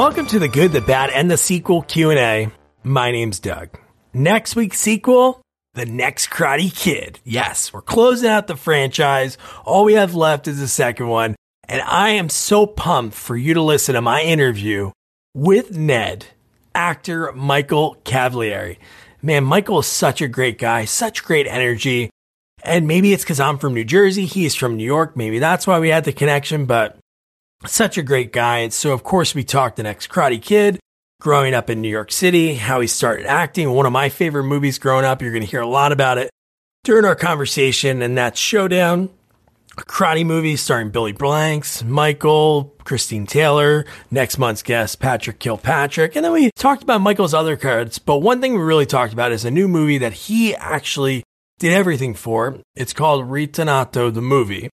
[0.00, 2.48] Welcome to the good, the bad, and the sequel Q&A.
[2.82, 3.78] My name's Doug.
[4.14, 5.42] Next week's sequel,
[5.74, 7.20] The Next Karate Kid.
[7.22, 9.36] Yes, we're closing out the franchise.
[9.66, 11.36] All we have left is the second one.
[11.68, 14.92] And I am so pumped for you to listen to my interview
[15.34, 16.28] with Ned,
[16.74, 18.78] actor Michael Cavalieri.
[19.20, 22.08] Man, Michael is such a great guy, such great energy.
[22.64, 24.24] And maybe it's because I'm from New Jersey.
[24.24, 25.14] He's from New York.
[25.14, 26.96] Maybe that's why we had the connection, but
[27.66, 28.58] such a great guy.
[28.58, 30.80] And so, of course, we talked the next Karate Kid,
[31.20, 33.70] growing up in New York City, how he started acting.
[33.70, 35.22] One of my favorite movies growing up.
[35.22, 36.30] You're going to hear a lot about it
[36.84, 39.10] during our conversation, and that's Showdown,
[39.76, 46.16] a karate movie starring Billy Blanks, Michael, Christine Taylor, next month's guest, Patrick Kilpatrick.
[46.16, 47.98] And then we talked about Michael's other cards.
[47.98, 51.22] But one thing we really talked about is a new movie that he actually
[51.58, 52.58] did everything for.
[52.74, 54.70] It's called Ritornato the Movie.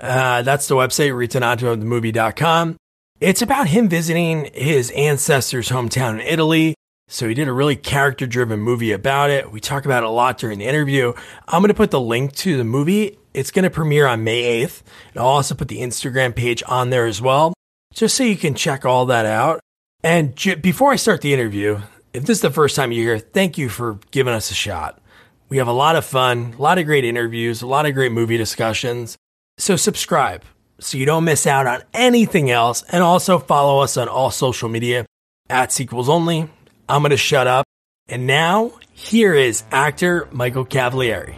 [0.00, 2.76] Uh, that's the website, ritornatothemovie.com.
[3.20, 6.74] It's about him visiting his ancestors' hometown in Italy.
[7.08, 9.52] So he did a really character driven movie about it.
[9.52, 11.12] We talk about it a lot during the interview.
[11.46, 13.18] I'm going to put the link to the movie.
[13.34, 14.82] It's going to premiere on May 8th.
[15.12, 17.52] And I'll also put the Instagram page on there as well,
[17.92, 19.60] just so you can check all that out.
[20.02, 21.80] And j- before I start the interview,
[22.12, 25.00] if this is the first time you're here, thank you for giving us a shot.
[25.48, 28.12] We have a lot of fun, a lot of great interviews, a lot of great
[28.12, 29.16] movie discussions.
[29.58, 30.42] So subscribe
[30.80, 32.82] so you don't miss out on anything else.
[32.82, 35.06] And also follow us on all social media
[35.48, 36.50] at Sequels Only.
[36.88, 37.64] I'm going to shut up.
[38.08, 41.36] And now, here is actor Michael Cavalieri.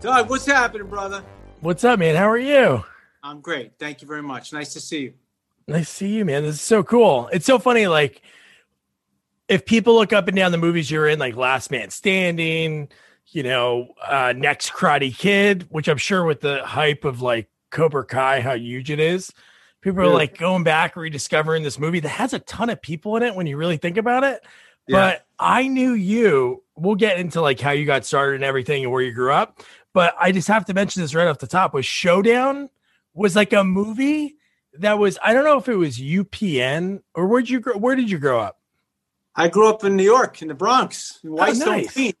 [0.00, 1.24] Doug, what's happening, brother?
[1.60, 2.14] What's up, man?
[2.14, 2.84] How are you?
[3.22, 3.72] I'm great.
[3.78, 4.52] Thank you very much.
[4.52, 5.14] Nice to see you.
[5.66, 6.42] Nice to see you, man.
[6.44, 7.28] This is so cool.
[7.32, 7.86] It's so funny.
[7.86, 8.22] Like,
[9.48, 12.88] if people look up and down the movies you're in, like Last Man Standing,
[13.30, 18.04] you know, uh, Next Karate Kid, which I'm sure with the hype of like Cobra
[18.04, 19.32] Kai, how huge it is,
[19.80, 20.10] people are Yeah.
[20.12, 23.46] like going back rediscovering this movie that has a ton of people in it when
[23.46, 24.44] you really think about it.
[24.88, 24.96] Yeah.
[24.96, 26.62] But I knew you.
[26.76, 29.60] We'll get into like how you got started and everything and where you grew up.
[29.92, 32.68] But I just have to mention this right off the top was Showdown
[33.14, 34.36] was like a movie
[34.74, 38.10] that was I don't know if it was UPN or where'd you grow where did
[38.10, 38.58] you grow up?
[39.36, 42.12] I grew up in New York, in the Bronx, in Whitestone, Oh, nice.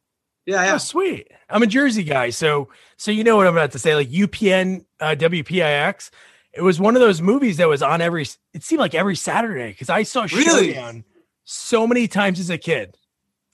[0.56, 0.66] Queens.
[0.66, 1.28] Yeah, Oh, sweet.
[1.48, 3.94] I'm a Jersey guy, so so you know what I'm about to say.
[3.94, 6.10] Like UPN, uh, WPIX.
[6.52, 8.26] It was one of those movies that was on every.
[8.54, 10.74] It seemed like every Saturday because I saw Really?
[10.74, 11.04] Showdown
[11.44, 12.96] so many times as a kid.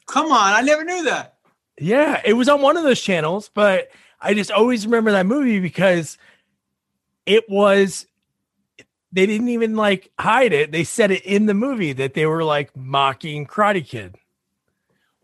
[0.06, 1.34] Come on, I never knew that.
[1.78, 3.88] Yeah, it was on one of those channels, but
[4.20, 6.16] I just always remember that movie because
[7.26, 8.06] it was.
[9.12, 10.72] They didn't even like hide it.
[10.72, 14.16] They said it in the movie that they were like mocking Karate Kid.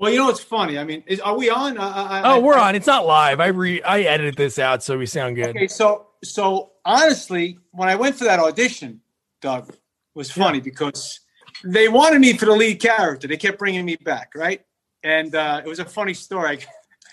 [0.03, 0.79] Well, you know what's funny?
[0.79, 1.79] I mean, is, are we on?
[1.79, 2.75] I, I, Oh, we're I- on.
[2.75, 3.39] It's not live.
[3.39, 5.51] I re I edited this out so we sound good.
[5.51, 9.01] Okay, so so honestly, when I went for that audition,
[9.41, 9.73] Doug,
[10.17, 11.21] was funny because
[11.63, 13.29] they wanted me for the lead character.
[13.29, 14.63] They kept bringing me back, right?
[15.05, 16.59] And uh, it was a funny story.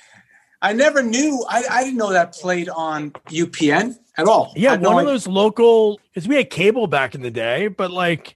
[0.63, 1.45] I never knew.
[1.47, 4.51] I, I didn't know that played on UPN at all.
[4.55, 7.67] Yeah, had no one of those local because we had cable back in the day,
[7.67, 8.35] but like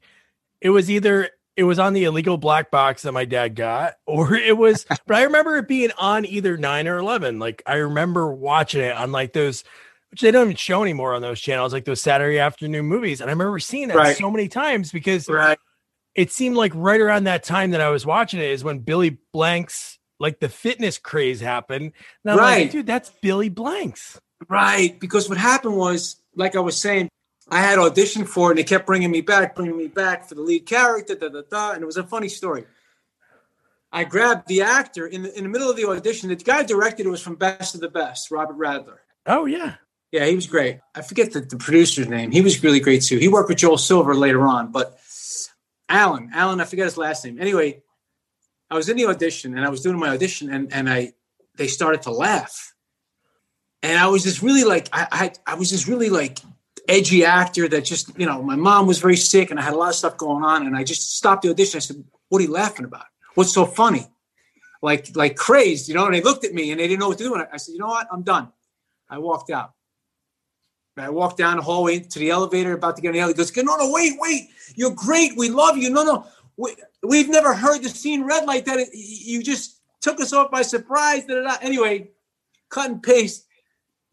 [0.61, 4.33] it was either it was on the illegal black box that my dad got, or
[4.35, 4.85] it was.
[5.05, 7.39] but I remember it being on either nine or eleven.
[7.39, 9.63] Like I remember watching it on like those,
[10.11, 13.21] which they don't even show anymore on those channels, like those Saturday afternoon movies.
[13.21, 14.17] And I remember seeing that Right.
[14.17, 15.57] so many times because right.
[16.15, 19.17] it seemed like right around that time that I was watching it is when Billy
[19.31, 21.91] Blanks, like the fitness craze happened.
[22.23, 22.71] And I'm like, Right.
[22.71, 24.19] dude, that's Billy Blanks.
[24.49, 27.09] Right, because what happened was, like I was saying,
[27.49, 30.35] I had auditioned for it, and they kept bringing me back, bringing me back for
[30.35, 32.65] the lead character, da da da, and it was a funny story.
[33.91, 36.29] I grabbed the actor in the in the middle of the audition.
[36.29, 38.97] The guy directed it was from Best of the Best, Robert Radler.
[39.25, 39.75] Oh yeah.
[40.11, 40.79] Yeah, he was great.
[40.93, 42.31] I forget the, the producer's name.
[42.31, 43.17] He was really great too.
[43.17, 44.99] He worked with Joel Silver later on, but
[45.89, 47.39] Alan, Alan, I forget his last name.
[47.39, 47.81] Anyway,
[48.69, 51.13] I was in the audition and I was doing my audition and, and I
[51.55, 52.73] they started to laugh.
[53.83, 56.39] And I was just really like I, I I was just really like
[56.87, 59.77] edgy actor that just, you know, my mom was very sick and I had a
[59.77, 61.77] lot of stuff going on and I just stopped the audition.
[61.77, 63.05] I said, What are you laughing about?
[63.35, 64.07] What's so funny?
[64.81, 67.17] Like like crazed, you know, and they looked at me and they didn't know what
[67.19, 67.33] to do.
[67.33, 68.07] And I said, you know what?
[68.11, 68.51] I'm done.
[69.09, 69.71] I walked out.
[70.97, 73.41] I walked down the hallway to the elevator, about to get in the elevator.
[73.41, 74.49] He goes, no, no, wait, wait.
[74.75, 75.35] You're great.
[75.35, 75.89] We love you.
[75.89, 76.27] No, no.
[76.55, 78.89] We, we've never heard the scene read like that.
[78.93, 81.25] You just took us off by surprise.
[81.25, 81.57] Da, da, da.
[81.61, 82.11] Anyway,
[82.69, 83.47] cut and paste.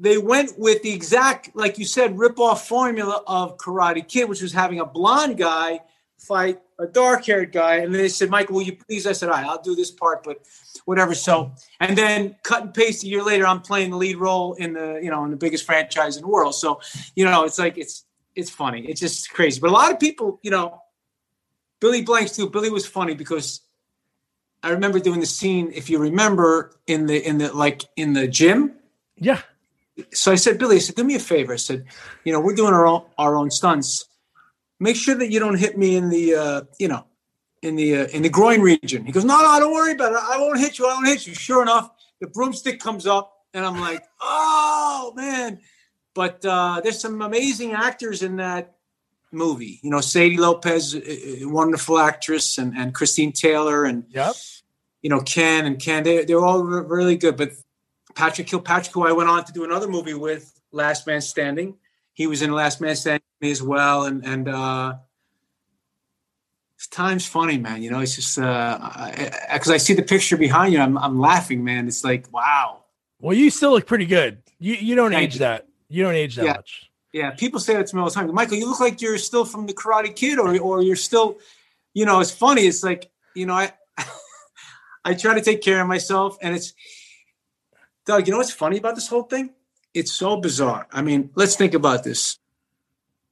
[0.01, 4.53] They went with the exact, like you said, rip-off formula of Karate Kid, which was
[4.53, 5.81] having a blonde guy
[6.19, 7.77] fight a dark-haired guy.
[7.77, 9.07] And they said, Michael, will you please?
[9.07, 10.41] I said, all right, I'll do this part, but
[10.87, 11.15] whatever.
[11.15, 14.73] So, and then cut and paste a year later, I'm playing the lead role in
[14.73, 16.55] the, you know, in the biggest franchise in the world.
[16.55, 16.81] So,
[17.15, 18.05] you know, it's like it's
[18.35, 18.87] it's funny.
[18.87, 19.61] It's just crazy.
[19.61, 20.81] But a lot of people, you know,
[21.81, 22.49] Billy Blanks too.
[22.49, 23.61] Billy was funny because
[24.63, 25.71] I remember doing the scene.
[25.75, 28.77] If you remember in the in the like in the gym.
[29.17, 29.43] Yeah.
[30.13, 31.53] So I said, Billy, I said, do me a favor.
[31.53, 31.85] I said,
[32.25, 34.05] you know, we're doing our own our own stunts.
[34.79, 37.05] Make sure that you don't hit me in the uh, you know,
[37.63, 39.05] in the uh, in the groin region.
[39.05, 40.19] He goes, no, no, don't worry about it.
[40.23, 40.87] I won't hit you.
[40.87, 41.35] I won't hit you.
[41.35, 45.61] Sure enough, the broomstick comes up, and I'm like, oh man.
[46.15, 48.75] But uh, there's some amazing actors in that
[49.33, 49.79] movie.
[49.83, 54.35] You know, Sadie Lopez, a wonderful actress, and, and Christine Taylor, and yep.
[55.03, 56.03] you know Ken and Ken.
[56.03, 57.37] They they're all really good.
[57.37, 57.53] But
[58.21, 61.77] Patrick Kilpatrick, who I went on to do another movie with, Last Man Standing.
[62.13, 64.95] He was in Last Man Standing as well, and and uh,
[66.91, 67.83] time's funny, man.
[67.83, 71.19] You know, it's just because uh, I, I, see the picture behind you, I'm I'm
[71.19, 71.89] laughing, man.
[71.89, 72.85] It's like wow.
[73.21, 74.43] Well, you still look pretty good.
[74.59, 75.39] You you don't Thank age you.
[75.41, 75.67] that.
[75.89, 76.53] You don't age that yeah.
[76.53, 76.91] much.
[77.13, 78.33] Yeah, people say that to me all the time.
[78.35, 81.39] Michael, you look like you're still from the Karate Kid, or or you're still,
[81.95, 82.67] you know, it's funny.
[82.67, 83.73] It's like you know, I
[85.07, 86.75] I try to take care of myself, and it's
[88.07, 88.27] Doug.
[88.27, 89.51] You know what's funny about this whole thing?
[89.95, 90.87] It's so bizarre.
[90.93, 92.39] I mean, let's think about this.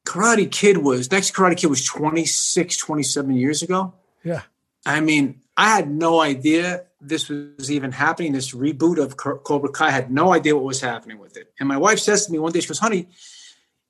[0.04, 3.92] Karate Kid was next Karate Kid was 26, 27 years ago.
[4.24, 4.42] Yeah.
[4.86, 8.32] I mean, I had no idea this was even happening.
[8.32, 11.52] This reboot of Cobra Kai I had no idea what was happening with it.
[11.60, 13.08] And my wife says to me one day, she goes, "Honey,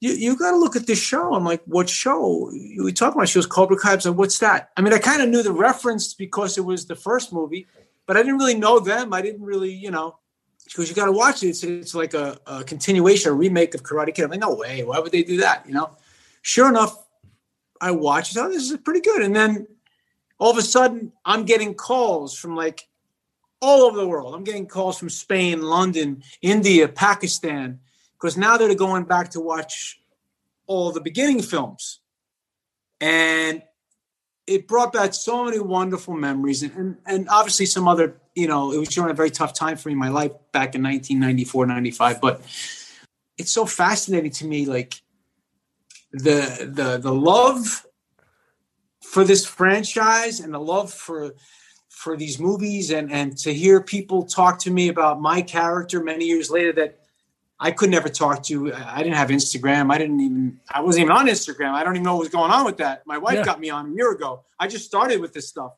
[0.01, 2.51] you, you got to look at this show." I'm like, "What show?"
[2.83, 3.29] We talk about.
[3.29, 5.53] She goes, "Cobra Kai." I said, "What's that?" I mean, I kind of knew the
[5.53, 7.67] reference because it was the first movie,
[8.07, 9.13] but I didn't really know them.
[9.13, 10.19] I didn't really, you know.
[10.75, 11.49] Goes, "You got to watch it.
[11.49, 14.85] It's, it's like a, a continuation, a remake of Karate Kid." I'm like, "No way!
[14.85, 15.97] Why would they do that?" You know.
[16.43, 16.97] Sure enough,
[17.81, 18.37] I watched.
[18.37, 19.23] Oh, this is pretty good.
[19.23, 19.67] And then
[20.39, 22.89] all of a sudden, I'm getting calls from like
[23.61, 24.35] all over the world.
[24.35, 27.81] I'm getting calls from Spain, London, India, Pakistan,
[28.15, 30.01] because now they're going back to watch
[30.67, 32.01] all the beginning films.
[33.01, 33.63] And
[34.47, 38.79] it brought back so many wonderful memories and, and obviously some other, you know, it
[38.79, 42.21] was during a very tough time for me in my life back in 1994, 95.
[42.21, 42.41] But
[43.37, 45.01] it's so fascinating to me, like
[46.13, 47.87] the the the love
[49.03, 51.35] for this franchise and the love for
[51.89, 56.25] for these movies and and to hear people talk to me about my character many
[56.27, 57.01] years later that
[57.61, 58.73] I could never talk to.
[58.73, 59.93] I didn't have Instagram.
[59.93, 60.61] I didn't even.
[60.73, 61.73] I wasn't even on Instagram.
[61.73, 63.05] I don't even know what was going on with that.
[63.05, 63.45] My wife yeah.
[63.45, 64.45] got me on a year ago.
[64.61, 65.73] I just started with this stuff,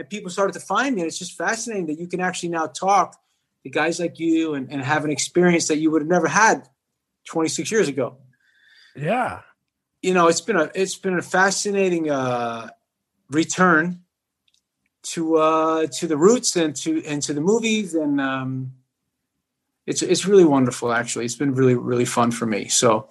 [0.00, 1.02] and people started to find me.
[1.02, 3.20] And it's just fascinating that you can actually now talk
[3.62, 6.66] to guys like you and, and have an experience that you would have never had
[7.26, 8.16] 26 years ago.
[8.96, 9.42] Yeah,
[10.00, 12.70] you know, it's been a it's been a fascinating uh,
[13.28, 14.00] return
[15.02, 18.72] to uh, to the roots and to and to the movies and um,
[19.86, 23.08] it's it's really wonderful actually it's been really really fun for me so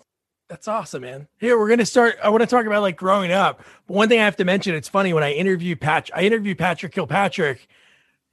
[0.50, 1.28] that's awesome man.
[1.40, 3.64] Here we're gonna start i want to talk about like growing up.
[3.88, 6.58] But one thing i have to mention it's funny when i interviewed patch i interviewed
[6.58, 7.68] patrick kilpatrick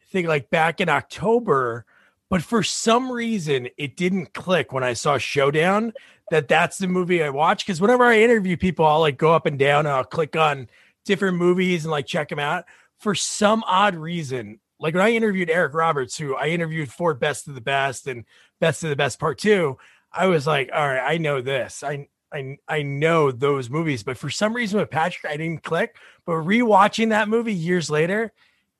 [0.00, 1.84] i think like back in october
[2.28, 5.92] but for some reason it didn't click when i saw showdown
[6.30, 9.46] that that's the movie i watch because whenever i interview people i'll like go up
[9.46, 10.68] and down and i'll click on
[11.06, 12.66] different movies and like check them out.
[12.98, 17.48] For some odd reason, like when I interviewed Eric Roberts, who I interviewed for Best
[17.48, 18.24] of the Best and
[18.60, 19.78] Best of the Best Part Two,
[20.16, 21.82] I was like, all right, I know this.
[21.82, 25.96] I I I know those movies, but for some reason with Patrick, I didn't click.
[26.24, 28.32] But rewatching that movie years later,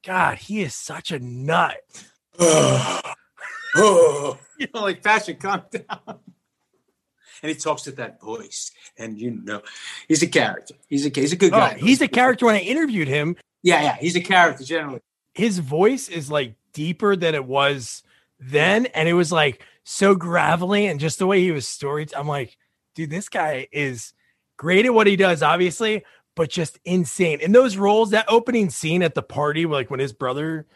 [0.05, 1.77] God, he is such a nut.
[2.39, 3.01] oh,
[4.59, 6.19] you know, like Patrick, calm down.
[7.43, 9.61] And he talks with that voice, and you know,
[10.09, 10.75] he's a character.
[10.89, 11.77] He's a he's a good oh, guy.
[11.81, 12.47] Oh, he's a character.
[12.47, 15.01] When I interviewed him, yeah, yeah, he's a character generally.
[15.35, 18.03] His voice is like deeper than it was
[18.41, 22.07] then, and it was like so gravelly, and just the way he was story.
[22.15, 22.59] I'm like,
[22.97, 24.13] dude, this guy is
[24.57, 27.41] great at what he does, obviously, but just insane.
[27.41, 30.67] In those roles, that opening scene at the party, like when his brother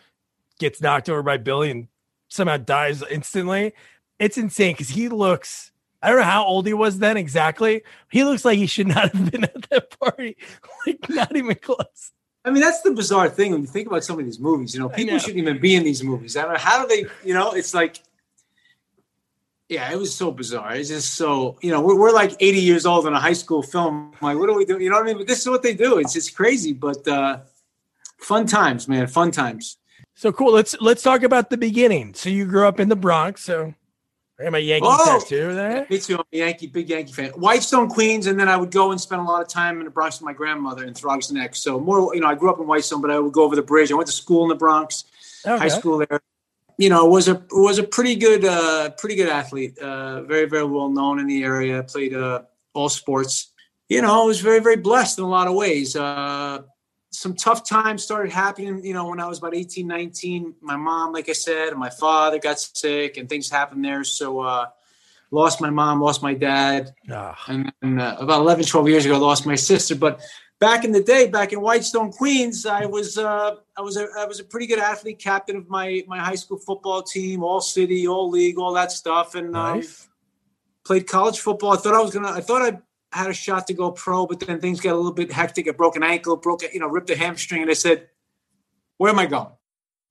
[0.60, 1.88] gets knocked over by Billy and
[2.28, 3.72] somehow dies instantly,
[4.20, 5.72] it's insane because he looks.
[6.00, 7.82] I don't know how old he was then exactly.
[8.12, 10.36] He looks like he should not have been at that party.
[10.86, 12.12] Like not even close.
[12.42, 14.72] I mean, that's the bizarre thing when you think about some of these movies.
[14.72, 15.18] You know, people know.
[15.18, 16.38] shouldn't even be in these movies.
[16.38, 17.28] I don't know how do they.
[17.28, 18.00] You know, it's like,
[19.70, 20.74] yeah, it was so bizarre.
[20.74, 23.62] It's just so you know, we're, we're like 80 years old in a high school
[23.62, 24.12] film.
[24.20, 24.78] I'm like, what do we do?
[24.78, 25.18] You know what I mean?
[25.18, 25.98] But this is what they do.
[25.98, 27.38] It's it's crazy, but uh
[28.18, 29.06] fun times, man.
[29.06, 29.78] Fun times.
[30.16, 30.52] So cool.
[30.52, 32.14] Let's let's talk about the beginning.
[32.14, 33.44] So you grew up in the Bronx.
[33.44, 33.72] So
[34.40, 35.86] I got my Yankee oh, tattoo there.
[35.88, 36.16] Me too.
[36.16, 37.30] I'm a Yankee, big Yankee fan.
[37.30, 39.90] Whitestone, Queens, and then I would go and spend a lot of time in the
[39.90, 41.54] Bronx with my grandmother in Throgs Neck.
[41.54, 43.62] So more, you know, I grew up in Whitestone, but I would go over the
[43.62, 43.92] bridge.
[43.92, 45.04] I went to school in the Bronx,
[45.46, 45.58] okay.
[45.58, 46.20] high school there.
[46.80, 49.76] You know, was a was a pretty good, uh, pretty good athlete.
[49.78, 51.82] Uh, very, very well known in the area.
[51.82, 52.40] Played uh,
[52.72, 53.52] all sports.
[53.90, 55.94] You know, I was very, very blessed in a lot of ways.
[55.94, 56.62] Uh,
[57.10, 60.54] some tough times started happening, you know, when I was about 18, 19.
[60.62, 64.02] My mom, like I said, and my father got sick and things happened there.
[64.02, 64.66] So, uh,
[65.30, 66.94] lost my mom, lost my dad.
[67.10, 67.36] Ah.
[67.48, 69.96] And then, uh, about 11, 12 years ago, I lost my sister.
[69.96, 70.22] But
[70.60, 74.26] back in the day, back in Whitestone, Queens, I was, uh, I was, a, I
[74.26, 78.06] was a pretty good athlete, captain of my, my high school football team, all city,
[78.06, 79.34] all league, all that stuff.
[79.34, 80.08] And, um, Nice.
[80.84, 81.72] played college football.
[81.72, 82.30] I thought I was gonna.
[82.30, 82.78] I thought I
[83.12, 85.66] had a shot to go pro, but then things got a little bit hectic.
[85.68, 88.08] I broke an ankle, broke a, you know, ripped a hamstring, and I said,
[88.98, 89.48] "Where am I going?"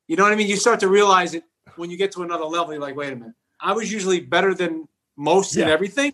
[0.07, 0.47] You know what I mean?
[0.47, 1.43] You start to realize it
[1.75, 2.73] when you get to another level.
[2.73, 6.13] You're like, "Wait a minute." I was usually better than most in everything.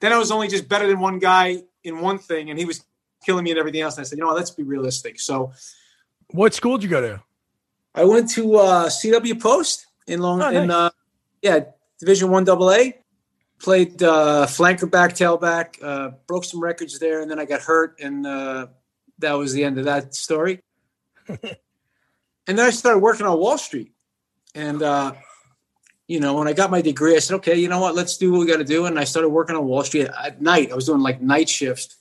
[0.00, 2.84] Then I was only just better than one guy in one thing, and he was
[3.24, 3.96] killing me and everything else.
[3.96, 4.36] And I said, "You know, what?
[4.36, 5.52] let's be realistic." So
[6.30, 7.22] What school did you go to?
[7.94, 10.76] I went to uh, CW Post in Long, Oh, in nice.
[10.76, 10.90] uh,
[11.42, 11.60] yeah,
[12.00, 12.98] Division One Double A.
[13.60, 15.80] Played uh, flanker back, tailback.
[15.82, 18.66] Uh, broke some records there, and then I got hurt, and uh,
[19.18, 20.60] that was the end of that story.
[21.28, 21.38] and
[22.46, 23.92] then I started working on Wall Street,
[24.54, 25.12] and uh,
[26.08, 27.94] you know, when I got my degree, I said, "Okay, you know what?
[27.94, 30.42] Let's do what we got to do." And I started working on Wall Street at
[30.42, 30.72] night.
[30.72, 31.96] I was doing like night shifts,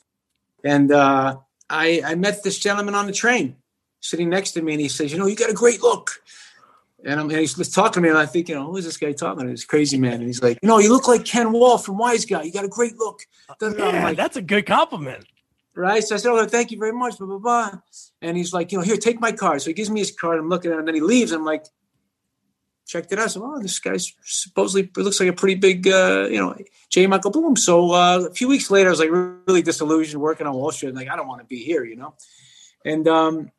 [0.64, 1.38] and uh,
[1.70, 3.56] I, I met this gentleman on the train
[4.00, 6.22] sitting next to me, and he says, "You know, you got a great look."
[7.04, 8.98] And, I'm, and he's talking to me, and I think, you know, who is this
[8.98, 9.50] guy talking to?
[9.50, 10.14] This crazy man.
[10.14, 12.44] And he's like, you know, you look like Ken Wahl from Wise Guy.
[12.44, 13.22] You got a great look.
[13.60, 15.26] Yeah, like, that's a good compliment.
[15.76, 16.04] right?
[16.04, 17.72] So I said, oh, thank you very much, blah, blah, blah.
[18.22, 19.62] And he's like, you know, here, take my card.
[19.62, 20.40] So he gives me his card.
[20.40, 21.32] I'm looking at it, and then he leaves.
[21.32, 21.66] I'm like,
[22.86, 23.32] checked it out.
[23.32, 26.56] So, oh, this guy's supposedly looks like a pretty big, uh, you know,
[26.90, 27.08] J.
[27.08, 27.56] Michael Bloom.
[27.56, 30.90] So uh, a few weeks later, I was like really disillusioned working on Wall Street.
[30.90, 32.16] I'm like, I don't want to be here, you know?
[32.86, 33.52] And um,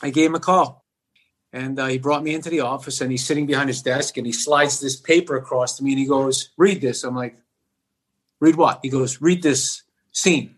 [0.00, 0.84] I gave him a call.
[1.52, 4.26] And uh, he brought me into the office and he's sitting behind his desk and
[4.26, 7.04] he slides this paper across to me and he goes, Read this.
[7.04, 7.36] I'm like,
[8.40, 8.80] Read what?
[8.82, 9.82] He goes, Read this
[10.12, 10.56] scene.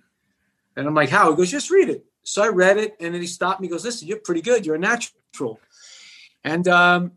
[0.76, 1.30] And I'm like, How?
[1.30, 2.04] He goes, Just read it.
[2.22, 3.66] So I read it and then he stopped me.
[3.66, 4.64] He goes, Listen, you're pretty good.
[4.64, 5.60] You're a natural.
[6.44, 7.12] And, um,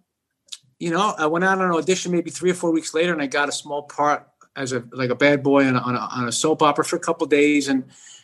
[0.79, 3.21] you know, I went out on an audition maybe three or four weeks later and
[3.21, 5.99] I got a small part as a like a bad boy on a, on a,
[5.99, 7.67] on a soap opera for a couple days.
[7.67, 7.83] And,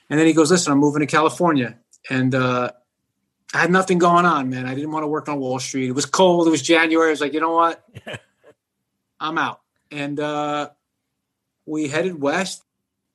[0.10, 1.78] and then he goes, Listen, I'm moving to California.
[2.10, 2.72] And, uh,
[3.54, 4.66] I had nothing going on, man.
[4.66, 5.88] I didn't want to work on Wall Street.
[5.88, 6.48] It was cold.
[6.48, 7.10] It was January.
[7.10, 7.88] I was like, you know what?
[9.20, 9.62] I'm out.
[9.92, 10.72] And uh,
[11.68, 12.64] we headed west.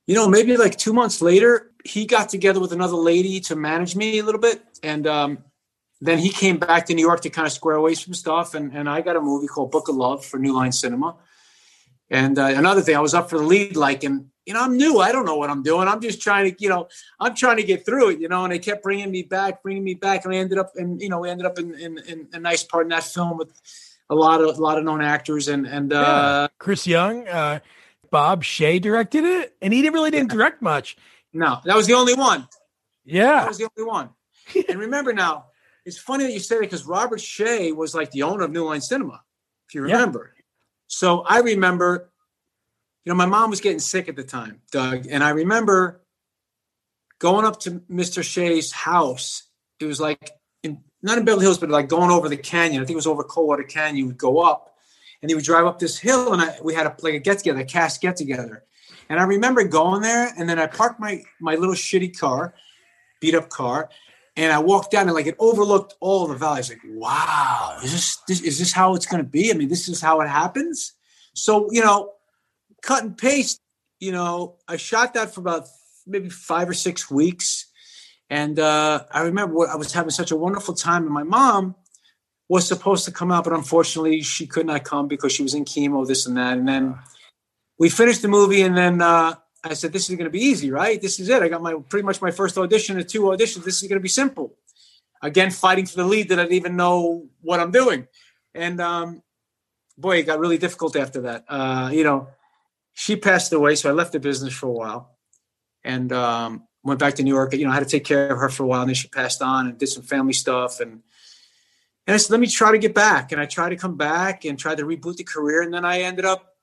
[0.07, 3.97] You know, maybe like two months later, he got together with another lady to manage
[3.97, 4.63] me a little bit.
[4.83, 5.39] And um,
[6.01, 8.55] then he came back to New York to kind of square away some stuff.
[8.55, 11.17] And, and I got a movie called Book of Love for New Line Cinema.
[12.11, 14.79] And uh, another thing, I was up for the lead, like, and you know, I'm
[14.79, 14.99] new.
[14.99, 15.89] I don't know what I'm doing.
[15.89, 16.89] I'm just trying to, you know,
[17.21, 18.45] I'm trying to get through it, you know.
[18.45, 21.11] And they kept bringing me back, bringing me back, and I ended up, in, you
[21.11, 23.53] know, we ended up in, in, in a nice part in that film with
[24.09, 27.61] a lot of a lot of known actors, and and uh, Chris Young, uh,
[28.11, 30.97] Bob Shaye directed it, and he didn't really didn't direct much.
[31.35, 32.49] no, that was the only one.
[33.05, 34.11] Yeah, that was the only one.
[34.69, 35.48] and remember now,
[35.89, 38.65] it's funny that you say that because Robert Shaye was like the owner of New
[38.65, 39.23] Line Cinema,
[39.67, 39.95] if you Yeah.
[39.95, 40.35] remember.
[40.87, 42.11] So I remember,
[43.05, 46.03] you know, my mom was getting sick at the time, Doug, and I remember
[47.19, 48.23] going up to Mr.
[48.23, 49.45] Shaye's house.
[49.81, 50.31] It was like
[50.63, 52.83] in not in Beverly Hills, but like going over the canyon.
[52.83, 53.97] I think it was over Coldwater Canyon.
[53.97, 54.77] You would go up,
[55.23, 57.39] and he would drive up this hill, and I, we had a like a get
[57.39, 58.65] together, a cast get together.
[59.09, 62.55] And I remember going there, and then I parked my my little shitty car,
[63.21, 63.89] beat up car,
[64.39, 66.71] and I walked down and like it overlooked all the valleys.
[66.71, 69.51] Like, wow, is this, this is this how it's going to be?
[69.51, 70.93] I mean, this is how it happens.
[71.35, 72.13] So you know,
[72.81, 73.61] cut and paste.
[73.99, 75.67] You know, I shot that for about
[76.07, 77.67] maybe five or six weeks,
[78.31, 81.03] and uh, I remember I was having such a wonderful time.
[81.03, 81.75] And my mom
[82.49, 85.65] was supposed to come out, but unfortunately, she could not come because she was in
[85.65, 86.57] chemo, this and that.
[86.57, 86.97] And then
[87.77, 90.71] we finished the movie, and then uh, I said, "This is going to be easy,
[90.71, 91.01] right?
[91.01, 91.43] This is it.
[91.43, 93.65] I got my pretty much my first audition and two auditions.
[93.65, 94.55] This is going to be simple."
[95.21, 98.07] Again, fighting for the lead that I didn't even know what I'm doing,
[98.55, 99.23] and um,
[99.97, 101.45] boy, it got really difficult after that.
[101.49, 102.29] Uh, you know,
[102.95, 105.19] she passed away, so I left the business for a while,
[105.83, 107.53] and um, went back to New York.
[107.53, 109.09] You know, I had to take care of her for a while, and then she
[109.09, 111.03] passed on, and did some family stuff, and
[112.07, 114.45] and I said, "Let me try to get back," and I tried to come back
[114.45, 116.55] and tried to reboot the career, and then I ended up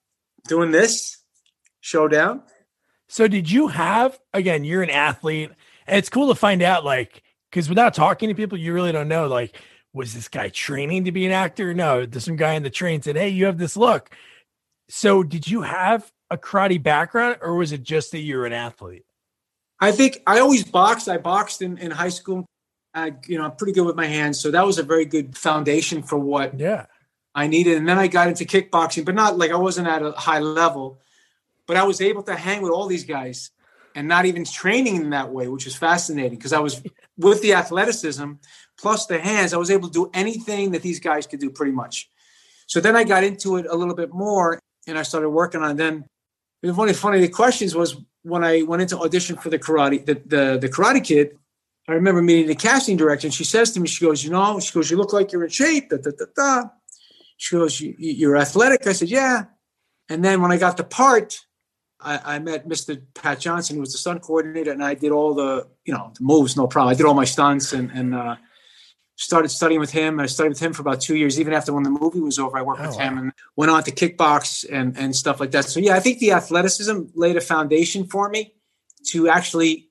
[0.47, 1.17] doing this
[1.81, 2.41] showdown.
[3.07, 5.51] So did you have again, you're an athlete,
[5.87, 9.07] and it's cool to find out like because without talking to people, you really don't
[9.07, 9.59] know like
[9.93, 11.73] was this guy training to be an actor?
[11.73, 14.09] No, there's some guy in the train said, Hey, you have this look.
[14.89, 19.05] So did you have a karate background or was it just that you're an athlete?
[19.79, 21.07] I think I always boxed.
[21.07, 22.45] I boxed in, in high school.
[22.93, 25.37] I, you know, I'm pretty good with my hands, so that was a very good
[25.37, 26.85] foundation for what Yeah.
[27.33, 27.77] I needed.
[27.77, 31.01] And then I got into kickboxing, but not like I wasn't at a high level,
[31.67, 33.51] but I was able to hang with all these guys
[33.95, 36.81] and not even training in that way, which was fascinating because I was
[37.17, 38.33] with the athleticism
[38.77, 41.71] plus the hands, I was able to do anything that these guys could do pretty
[41.71, 42.09] much.
[42.67, 45.71] So then I got into it a little bit more and I started working on
[45.71, 45.77] it.
[45.77, 46.05] then
[46.61, 50.15] one of the funny questions was when I went into audition for the karate, the,
[50.25, 51.37] the, the karate kid,
[51.87, 54.59] I remember meeting the casting director and she says to me, she goes, you know,
[54.59, 55.89] she goes, you look like you're in shape.
[55.89, 56.69] Da, da, da, da.
[57.37, 58.87] She goes, you're athletic.
[58.87, 59.45] I said, yeah.
[60.09, 61.45] And then when I got the part,
[62.05, 63.01] I, I, met Mr.
[63.15, 66.23] Pat Johnson, who was the stunt coordinator, and I did all the, you know, the
[66.23, 66.93] moves, no problem.
[66.93, 68.35] I did all my stunts and, and uh,
[69.15, 70.19] started studying with him.
[70.19, 71.39] I studied with him for about two years.
[71.39, 73.83] Even after when the movie was over, I worked oh, with him and went on
[73.83, 75.65] to kickbox and, and stuff like that.
[75.65, 78.53] So yeah, I think the athleticism laid a foundation for me
[79.07, 79.89] to actually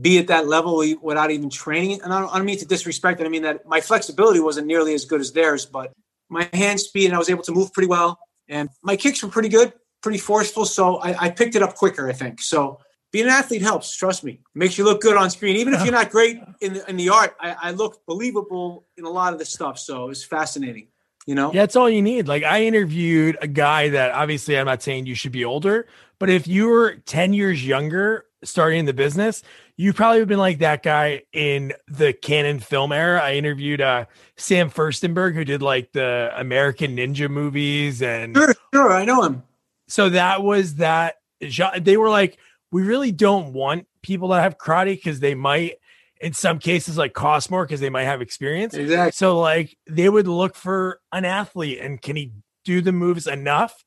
[0.00, 2.00] be at that level without even training.
[2.02, 3.26] And I don't, I don't mean to disrespect it.
[3.26, 5.92] I mean that my flexibility wasn't nearly as good as theirs, but
[6.30, 8.18] my hand speed and I was able to move pretty well.
[8.48, 10.66] And my kicks were pretty good, pretty forceful.
[10.66, 12.42] So I, I picked it up quicker, I think.
[12.42, 12.80] So
[13.12, 13.94] being an athlete helps.
[13.94, 15.56] Trust me, makes you look good on screen.
[15.56, 19.04] Even if you're not great in the, in the art, I, I look believable in
[19.04, 19.78] a lot of the stuff.
[19.78, 20.88] So it's fascinating.
[21.26, 22.26] You know, yeah, that's all you need.
[22.26, 25.86] Like I interviewed a guy that obviously I'm not saying you should be older,
[26.18, 29.44] but if you were 10 years younger starting the business,
[29.76, 33.20] you probably would have been like that guy in the Cannon film era.
[33.20, 34.06] I interviewed uh,
[34.36, 39.44] Sam Firstenberg, who did like the American Ninja movies, and sure, sure, I know him.
[39.92, 41.16] So that was that.
[41.40, 42.38] They were like,
[42.70, 45.74] we really don't want people that have karate because they might
[46.18, 48.72] in some cases like cost more because they might have experience.
[48.74, 49.12] Exactly.
[49.12, 52.32] So like they would look for an athlete and can he
[52.64, 53.84] do the moves enough?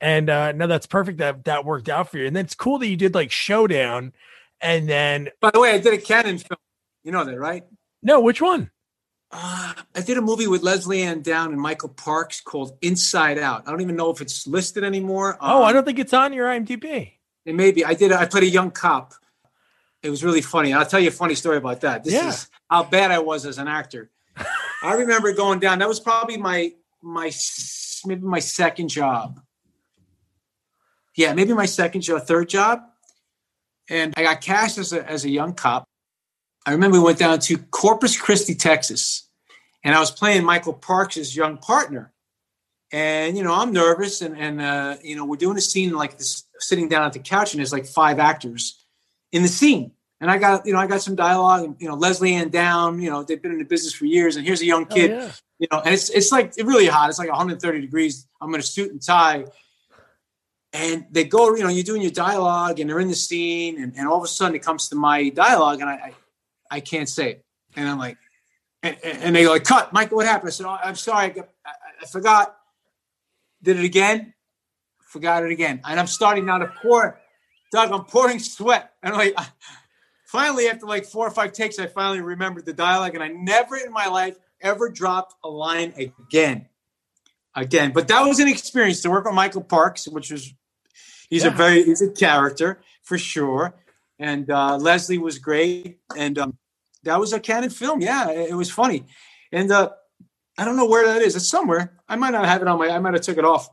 [0.00, 2.26] And uh no, that's perfect that that worked out for you.
[2.26, 4.12] And then it's cool that you did like showdown
[4.60, 6.58] and then by the way, I did a Cannon film.
[7.02, 7.64] You know that, right?
[8.02, 8.70] No, which one?
[9.32, 13.62] Uh, I did a movie with Lesley-Anne Down and Michael Parks called Inside Out.
[13.66, 15.38] I don't even know if it's listed anymore.
[15.40, 17.12] Oh, I um, don't think it's on your IMDb.
[17.44, 17.84] It may be.
[17.84, 18.12] I did.
[18.12, 19.14] I played a young cop.
[20.02, 20.72] It was really funny.
[20.72, 22.04] I'll tell you a funny story about that.
[22.04, 22.28] This yeah.
[22.28, 24.10] is how bad I was as an actor.
[24.82, 25.78] I remember going down.
[25.78, 27.30] That was probably my my
[28.06, 29.40] maybe my second job.
[31.16, 32.82] Yeah, maybe my second job, third job.
[33.88, 35.89] And I got cast as a as a young cop.
[36.66, 39.28] I remember we went down to Corpus Christi, Texas,
[39.82, 42.12] and I was playing Michael Parks' young partner.
[42.92, 46.18] And you know i'm nervous and and uh, you know we're doing a scene like
[46.18, 48.84] this sitting down at the couch and there's like five actors
[49.30, 49.92] in the scene.
[50.20, 53.08] And i got you know i got some dialogue and you know Lesley-Anne Down you
[53.08, 55.18] know they've been in the business for years and here's a young oh, kid oh,
[55.18, 55.32] yeah.
[55.60, 57.10] you know and it's it's like really hot.
[57.10, 58.26] It's like 130 degrees.
[58.40, 59.44] I'm in a suit and tie.
[60.72, 63.94] And they go you know you're doing your dialogue and they're in the scene and,
[63.96, 66.12] and all of a sudden it comes to my dialogue and i
[66.70, 67.44] i, can't say it
[67.76, 68.16] and i'm like
[68.82, 71.28] and, and they go like cut michael what happened i said oh, i'm sorry I,
[71.30, 71.70] got, I,
[72.02, 72.56] I forgot
[73.62, 74.34] did it again,
[74.98, 75.80] forgot it again.
[75.84, 77.20] And I'm starting now to pour,
[77.72, 78.92] Doug, I'm pouring sweat.
[79.02, 79.36] And I'm like,
[80.26, 83.14] finally, after like four or five takes, I finally remembered the dialogue.
[83.14, 86.66] And I never in my life ever dropped a line again.
[87.54, 87.92] Again.
[87.92, 90.52] But that was an experience to work with Michael Parks, which was,
[91.28, 91.52] he's yeah.
[91.52, 93.74] a very, he's a character for sure.
[94.20, 95.98] And uh, Lesley was great.
[96.16, 96.58] And um,
[97.02, 98.00] that was a Cannon film.
[98.00, 99.06] Yeah, it, it was funny.
[99.50, 99.90] And uh,
[100.58, 101.34] I don't know where that is.
[101.34, 101.98] It's somewhere.
[102.08, 102.90] I might not have it on my.
[102.90, 103.68] I might have took it off.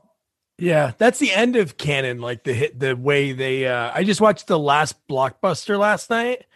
[0.58, 2.20] Yeah, that's the end of Cannon.
[2.20, 3.66] Like the hit, the way they.
[3.66, 6.46] uh I just watched the last blockbuster last night.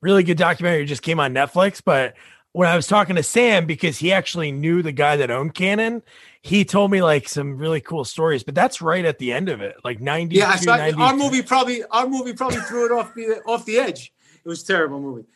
[0.00, 0.86] Really good documentary.
[0.86, 1.82] just came on Netflix.
[1.84, 2.14] But
[2.52, 6.02] when I was talking to Sam, because he actually knew the guy that owned Cannon,
[6.42, 8.42] he told me like some really cool stories.
[8.42, 10.36] But that's right at the end of it, like ninety.
[10.36, 10.58] Yeah,
[10.98, 14.12] our movie probably our movie probably threw it off the off the edge.
[14.44, 15.26] It was terrible movie,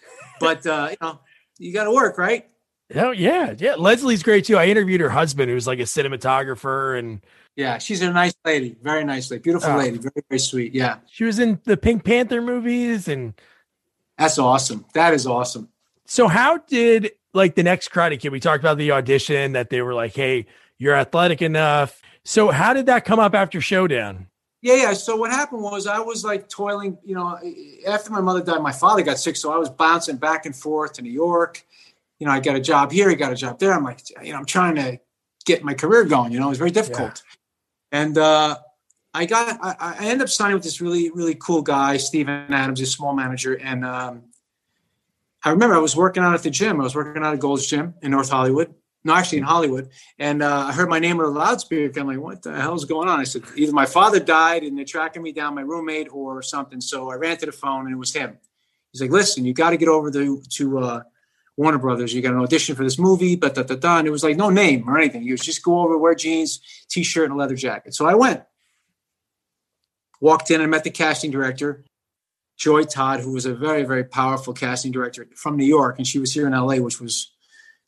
[0.40, 1.20] but uh, you know
[1.58, 2.48] you got to work right.
[2.94, 3.74] Oh yeah, yeah.
[3.76, 4.56] Lesley's great too.
[4.56, 7.24] I interviewed her husband, who's like a cinematographer, and
[7.54, 9.76] yeah, she's a nice lady, very nice lady, beautiful oh.
[9.76, 10.74] lady, very very sweet.
[10.74, 13.34] Yeah, she was in the Pink Panther movies, and
[14.18, 14.84] that's awesome.
[14.94, 15.68] That is awesome.
[16.06, 18.30] So how did like the next Karate Kid?
[18.30, 20.46] We talked about the audition that they were like, "Hey,
[20.78, 24.28] you're athletic enough." So how did that come up after Showdown?
[24.62, 24.92] Yeah, yeah.
[24.94, 27.38] So what happened was I was like toiling, you know,
[27.86, 30.94] after my mother died, my father got sick, so I was bouncing back and forth
[30.94, 31.64] to New York
[32.18, 33.72] you know, I got a job here, I got a job there.
[33.72, 34.98] I'm like, you know, I'm trying to
[35.44, 36.32] get my career going.
[36.32, 37.22] You know, it was very difficult.
[37.92, 38.00] Yeah.
[38.00, 38.56] And uh,
[39.12, 42.80] I got, I, I ended up signing with this really, really cool guy, Steven Adams,
[42.80, 43.54] a small manager.
[43.54, 44.22] And um,
[45.44, 46.80] I remember I was working out at the gym.
[46.80, 48.74] I was working out at Gold's Gym in North Hollywood.
[49.04, 49.90] No, actually in Hollywood.
[50.18, 52.00] And uh, I heard my name on the loudspeaker.
[52.00, 53.20] I'm like, what the hell's going on?
[53.20, 56.80] I said, either my father died and they're tracking me down, my roommate, or something.
[56.80, 58.38] So I ran to the phone and it was him.
[58.92, 61.02] He's like, listen, you got to get over to, to uh,
[61.56, 63.98] Warner Brothers, you got an audition for this movie, but da, da, da.
[63.98, 65.22] And it was like no name or anything.
[65.22, 67.94] You just go over, wear jeans, t-shirt, and a leather jacket.
[67.94, 68.42] So I went.
[70.20, 71.84] Walked in and met the casting director.
[72.56, 76.18] Joy Todd, who was a very, very powerful casting director from New York, and she
[76.18, 77.32] was here in LA, which was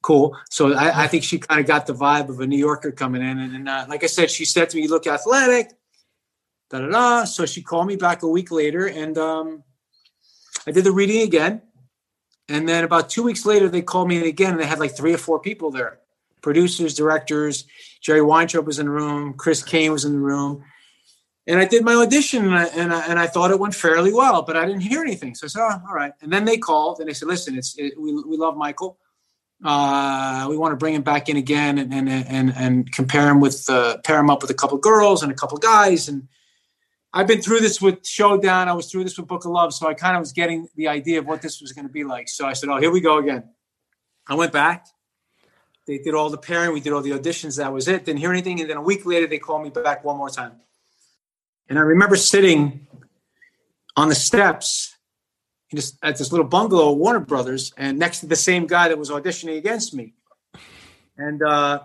[0.03, 0.37] cool.
[0.51, 3.23] So I, I think she kind of got the vibe of a New Yorker coming
[3.23, 3.39] in.
[3.39, 5.71] And, and uh, like I said, she said to me, "You look athletic."
[6.71, 7.25] Da da da.
[7.25, 9.63] So she called me back a week later, and um,
[10.67, 11.63] I did the reading again.
[12.49, 15.15] And then about two weeks later, they called me again, and they had like three
[15.15, 16.01] or four people there
[16.43, 17.65] producers, directors.
[18.01, 20.65] Jerry Weintraub was in the room, Chris Cain was in the room.
[21.49, 24.13] And I did my audition and I, and I, and I thought it went fairly
[24.13, 25.35] well, but I didn't hear anything.
[25.37, 26.13] So I said, oh, all right.
[26.21, 28.99] And then they called and they said, listen, it's, it, we, we love Michael.
[29.65, 33.41] Uh, we want to bring him back in again and, and, and, and compare him
[33.41, 36.09] with, uh, pair him up with a couple girls and a couple guys.
[36.09, 36.27] And
[37.13, 38.69] I've been through this with Showdown.
[38.69, 39.73] I was through this with Book of Love.
[39.73, 42.03] So I kind of was getting the idea of what this was going to be
[42.03, 42.29] like.
[42.29, 43.45] So I said, oh, here we go again.
[44.29, 44.87] I went back.
[45.87, 46.73] They did all the pairing.
[46.73, 47.59] We did all the auditions.
[47.59, 48.05] That was it.
[48.05, 48.61] Didn't hear anything.
[48.61, 50.61] And then a week later, they called me back one more time.
[51.69, 52.87] And I remember sitting
[53.97, 54.95] on the steps
[56.03, 59.11] at this little bungalow at Warner Brothers, and next to the same guy that was
[59.11, 60.15] auditioning against me.
[61.17, 61.81] And uh,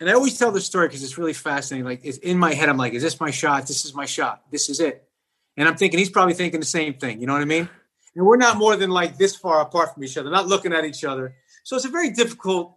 [0.00, 1.84] and I always tell the story because it's really fascinating.
[1.84, 3.66] Like it's in my head, I'm like, is this my shot?
[3.66, 4.42] This is my shot.
[4.50, 5.08] This is it.
[5.56, 7.20] And I'm thinking he's probably thinking the same thing.
[7.20, 7.68] You know what I mean?
[8.14, 10.84] And we're not more than like this far apart from each other, not looking at
[10.84, 11.34] each other.
[11.64, 12.76] So it's a very difficult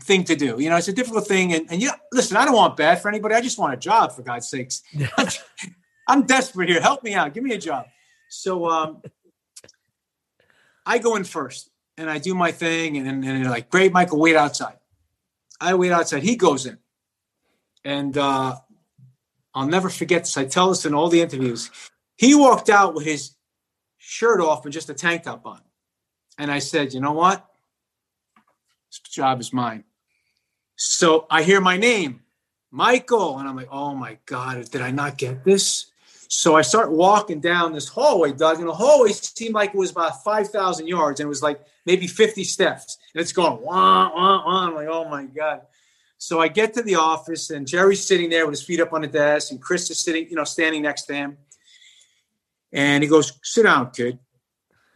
[0.00, 0.56] thing to do.
[0.58, 1.52] You know, it's a difficult thing.
[1.52, 3.34] And, and you know, listen, I don't want bad for anybody.
[3.34, 4.82] I just want a job, for God's sakes.
[6.08, 6.80] I'm desperate here.
[6.80, 7.32] Help me out.
[7.34, 7.86] Give me a job.
[8.28, 9.02] So um,
[10.84, 12.96] I go in first and I do my thing.
[12.96, 14.78] And, and, and they're like, great, Michael, wait outside.
[15.60, 16.22] I wait outside.
[16.22, 16.78] He goes in.
[17.84, 18.56] And uh,
[19.54, 20.36] I'll never forget this.
[20.36, 21.70] I tell this in all the interviews.
[22.16, 23.36] He walked out with his
[23.98, 25.60] shirt off and just a tank top on.
[26.38, 27.46] And I said, you know what?
[28.90, 29.84] This job is mine.
[30.82, 32.22] So I hear my name,
[32.70, 35.90] Michael, and I'm like, oh my God, did I not get this?
[36.28, 39.90] So I start walking down this hallway, Doug, and the hallway seemed like it was
[39.90, 42.96] about 5,000 yards and it was like maybe 50 steps.
[43.12, 44.66] And it's going, wah, wah, wah.
[44.68, 45.60] I'm like, oh my God.
[46.16, 49.02] So I get to the office and Jerry's sitting there with his feet up on
[49.02, 51.36] the desk and Chris is sitting, you know, standing next to him.
[52.72, 54.18] And he goes, sit down, kid.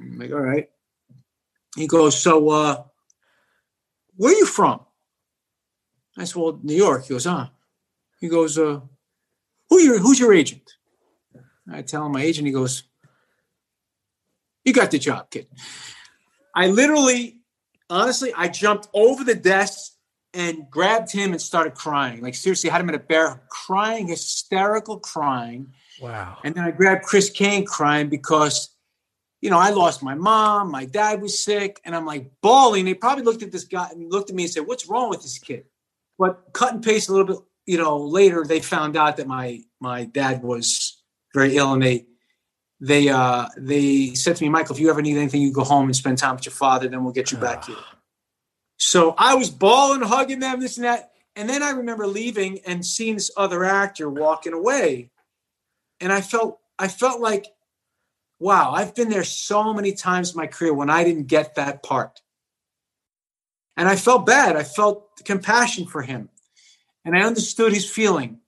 [0.00, 0.70] I'm like, all right.
[1.76, 2.84] He goes, so uh,
[4.16, 4.80] where are you from?
[6.16, 7.04] I said, well, New York.
[7.04, 7.48] He goes, huh?
[8.20, 8.80] He goes, uh,
[9.68, 10.74] who your, who's your agent?
[11.70, 12.84] I tell him my agent, he goes,
[14.64, 15.46] you got the job, kid.
[16.54, 17.40] I literally,
[17.90, 19.92] honestly, I jumped over the desk
[20.32, 22.22] and grabbed him and started crying.
[22.22, 25.72] Like seriously, I had him in a bear crying, hysterical crying.
[26.00, 26.38] Wow.
[26.44, 28.74] And then I grabbed Chris Cain crying because
[29.44, 32.86] you know, I lost my mom, my dad was sick, and I'm like bawling.
[32.86, 35.20] They probably looked at this guy and looked at me and said, What's wrong with
[35.20, 35.66] this kid?
[36.18, 39.60] But cut and paste a little bit, you know, later they found out that my
[39.80, 41.02] my dad was
[41.34, 42.06] very ill and they
[42.80, 45.86] they uh they said to me, Michael, if you ever need anything, you go home
[45.86, 47.76] and spend time with your father, then we'll get you back here.
[48.76, 51.12] So I was bawling, hugging them, this and that.
[51.36, 55.12] And then I remember leaving and seeing this other actor walking away.
[56.00, 57.46] And I felt I felt like
[58.38, 61.82] wow, I've been there so many times in my career when I didn't get that
[61.82, 62.20] part.
[63.76, 64.56] And I felt bad.
[64.56, 66.28] I felt compassion for him.
[67.04, 68.38] And I understood his feeling.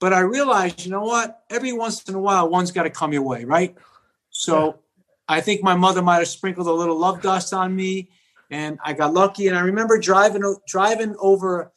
[0.00, 1.42] But I realized, you know what?
[1.50, 3.74] Every once in a while, one's got to come your way, right?
[4.30, 4.72] So yeah.
[5.28, 8.10] I think my mother might have sprinkled a little love dust on me.
[8.50, 9.48] And I got lucky.
[9.48, 11.72] And I remember driving driving over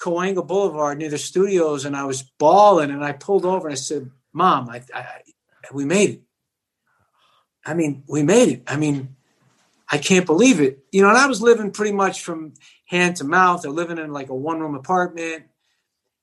[0.00, 2.90] Cahuenga Boulevard near the studios, and I was bawling.
[2.90, 5.06] And I pulled over and I said, Mom, I, I,
[5.72, 6.22] we made it.
[7.64, 8.62] I mean, we made it.
[8.66, 9.16] I mean,
[9.94, 10.84] I can't believe it.
[10.90, 12.54] You know, and I was living pretty much from
[12.86, 13.64] hand to mouth.
[13.64, 15.44] I living in like a one room apartment.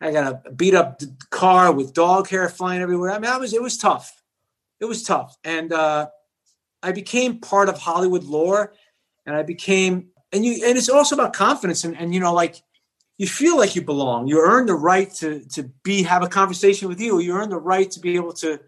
[0.02, 3.12] I got a beat up car with dog hair flying everywhere.
[3.12, 4.22] I mean, I was it was tough.
[4.82, 6.10] It was tough, and uh,
[6.84, 8.74] I became part of Hollywood lore,
[9.26, 12.62] and I became and you and it's also about confidence and and you know like
[13.16, 14.28] you feel like you belong.
[14.28, 17.20] You earn the right to to be have a conversation with you.
[17.20, 18.60] You earn the right to be able to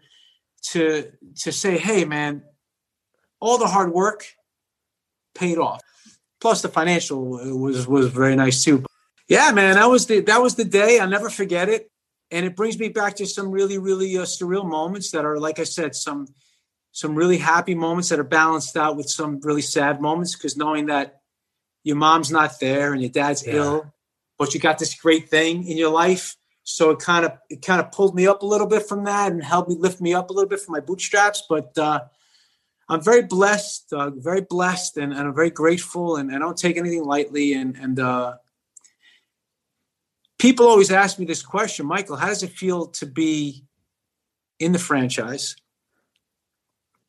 [0.70, 2.42] to to say, hey man,
[3.38, 4.24] all the hard work
[5.34, 5.80] paid off.
[6.40, 7.22] Plus, the financial
[7.58, 8.84] was was very nice too.
[9.28, 10.98] Yeah, man, that was the that was the day.
[10.98, 11.90] I'll never forget it,
[12.30, 15.58] and it brings me back to some really really uh, surreal moments that are, like
[15.58, 16.26] I said, some
[16.92, 20.36] some really happy moments that are balanced out with some really sad moments.
[20.36, 21.22] Because knowing that
[21.82, 23.54] your mom's not there and your dad's yeah.
[23.54, 23.94] ill,
[24.38, 27.80] but you got this great thing in your life, so it kind of it kind
[27.80, 30.28] of pulled me up a little bit from that and helped me lift me up
[30.28, 31.44] a little bit from my bootstraps.
[31.48, 32.00] But uh,
[32.94, 36.76] I'm very blessed, very blessed, and, and, I'm very grateful, and, and, I don't take
[36.76, 37.54] anything lightly.
[37.54, 38.36] And, and uh,
[40.38, 43.64] people always ask me this question, Michael, how does it feel to be
[44.58, 45.56] in the franchise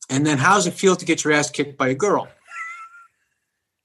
[0.09, 2.27] And then how does it feel to get your ass kicked by a girl?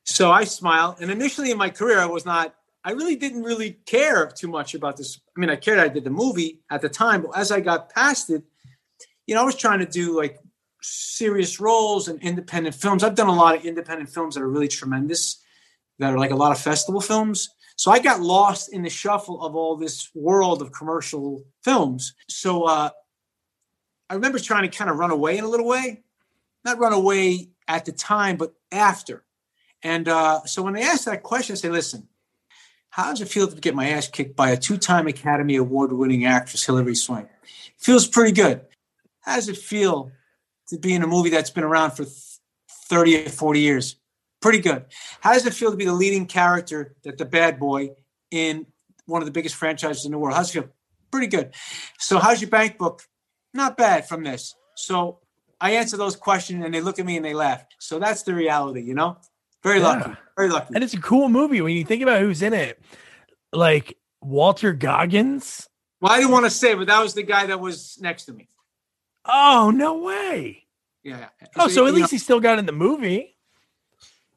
[0.04, 3.72] So I smile, And initially in my career, I was not, I really didn't really
[3.86, 5.20] care too much about this.
[5.36, 7.90] I mean, I cared I did the movie at the time, but as I got
[7.90, 8.42] past it,
[9.26, 10.38] you know, I was trying to do like
[10.82, 13.02] serious roles and independent films.
[13.02, 15.42] I've done a lot of independent films that are really tremendous,
[15.98, 17.50] that are like a lot of festival films.
[17.76, 22.14] So I got lost in the shuffle of all this world of commercial films.
[22.28, 22.90] So uh,
[24.08, 26.02] I remember trying to kind of run away in a little way,
[26.64, 29.24] not run away at the time, but after.
[29.82, 32.08] And uh, so when they asked that question, I say, listen,
[32.90, 36.66] how does it feel to get my ass kicked by a two-time Academy Award-winning actress,
[36.66, 37.28] Hilary Swank?
[37.78, 38.62] Feels pretty good.
[39.20, 40.12] How does it feel
[40.70, 42.04] to be in a movie that's been around for
[42.88, 43.96] 30 or 40 years?
[44.40, 44.87] Pretty good.
[45.20, 47.90] How does it feel to be the leading character, that the bad boy,
[48.30, 48.66] in
[49.06, 50.37] one of the biggest franchises in the world?
[50.37, 50.68] How's it feel?
[51.11, 51.52] Pretty good.
[51.98, 53.02] So how's your bank book?
[53.52, 54.54] Not bad from this.
[54.76, 55.18] So
[55.61, 57.64] I answer those questions and they look at me and they laugh.
[57.78, 59.18] So that's the reality, you know?
[59.62, 59.88] Very yeah.
[59.88, 60.16] lucky.
[60.37, 60.74] Very lucky.
[60.74, 62.80] And it's a cool movie when you think about who's in it.
[63.52, 65.68] Like Walter Goggins.
[66.00, 68.33] Well, I didn't want to say, but that was the guy that was next to
[68.33, 68.48] me.
[69.24, 70.64] Oh, no way.
[71.02, 71.28] Yeah.
[71.56, 73.37] Oh, so, so at least know, he still got in the movie.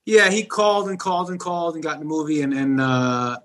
[0.06, 2.41] Yeah, he called and called and called and got in the movie.
[2.41, 3.38] And, and uh,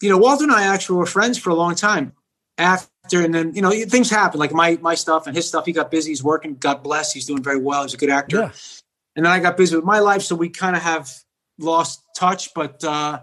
[0.00, 2.12] you know, Walter and I actually were friends for a long time
[2.58, 2.90] after.
[3.20, 5.66] And then, you know, things happen like my, my stuff and his stuff.
[5.66, 6.10] He got busy.
[6.10, 6.54] He's working.
[6.56, 7.12] God bless.
[7.12, 7.82] He's doing very well.
[7.82, 8.38] He's a good actor.
[8.38, 8.50] Yeah.
[9.16, 10.22] And then I got busy with my life.
[10.22, 11.10] So we kind of have
[11.58, 12.54] lost touch.
[12.54, 13.20] But uh,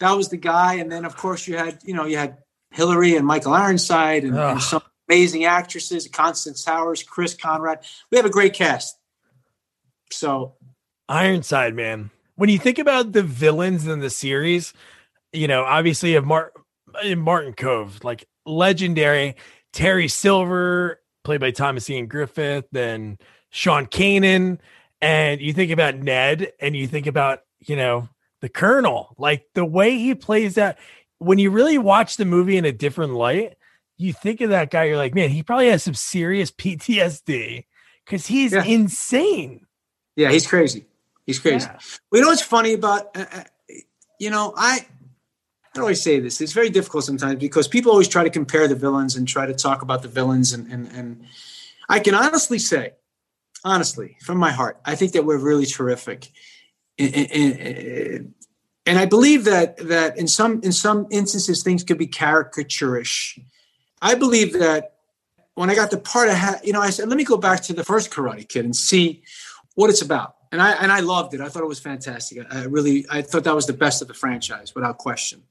[0.00, 0.74] that was the guy.
[0.74, 2.38] And then, of course, you had, you know, you had
[2.72, 7.80] Hilary and Michael Ironside and, and some amazing actresses, Constance Towers, Chris Conrad.
[8.10, 8.98] We have a great cast.
[10.10, 10.54] So
[11.08, 12.10] Ironside, man.
[12.36, 14.72] When you think about the villains in the series,
[15.32, 16.52] you know, obviously of Mar-
[17.16, 19.36] Martin Kove, like legendary
[19.72, 23.18] Terry Silver, played by Thomas Ian Griffith, then
[23.50, 24.58] Sean Kanan,
[25.00, 28.08] and you think about Ned, and you think about you know
[28.40, 30.78] the Colonel, like the way he plays that.
[31.18, 33.57] When you really watch the movie in a different light,
[33.98, 37.64] you think of that guy, you're like, man, he probably has some serious PTSD
[38.04, 38.64] because he's yeah.
[38.64, 39.66] insane.
[40.16, 40.86] Yeah, he's crazy.
[41.26, 41.66] He's crazy.
[41.66, 41.78] Yeah.
[42.10, 43.44] Well, you know what's funny about, uh, uh,
[44.18, 44.86] you know, I,
[45.76, 46.40] I say this?
[46.40, 49.54] It's very difficult sometimes because people always try to compare the villains and try to
[49.54, 50.52] talk about the villains.
[50.52, 51.24] And, and, and
[51.88, 52.94] I can honestly say,
[53.62, 56.32] honestly, from my heart, I think that we're really terrific.
[56.98, 58.34] And, and,
[58.86, 63.38] and I believe that, that in some, in some instances, things could be caricaturish
[64.00, 64.94] I believe that
[65.54, 67.62] when I got the part, I had, you know, I said, let me go back
[67.62, 69.22] to the first Karate Kid and see
[69.74, 70.36] what it's about.
[70.50, 71.40] And I and I loved it.
[71.40, 72.46] I thought it was fantastic.
[72.50, 75.42] I really, I thought that was the best of the franchise, without question.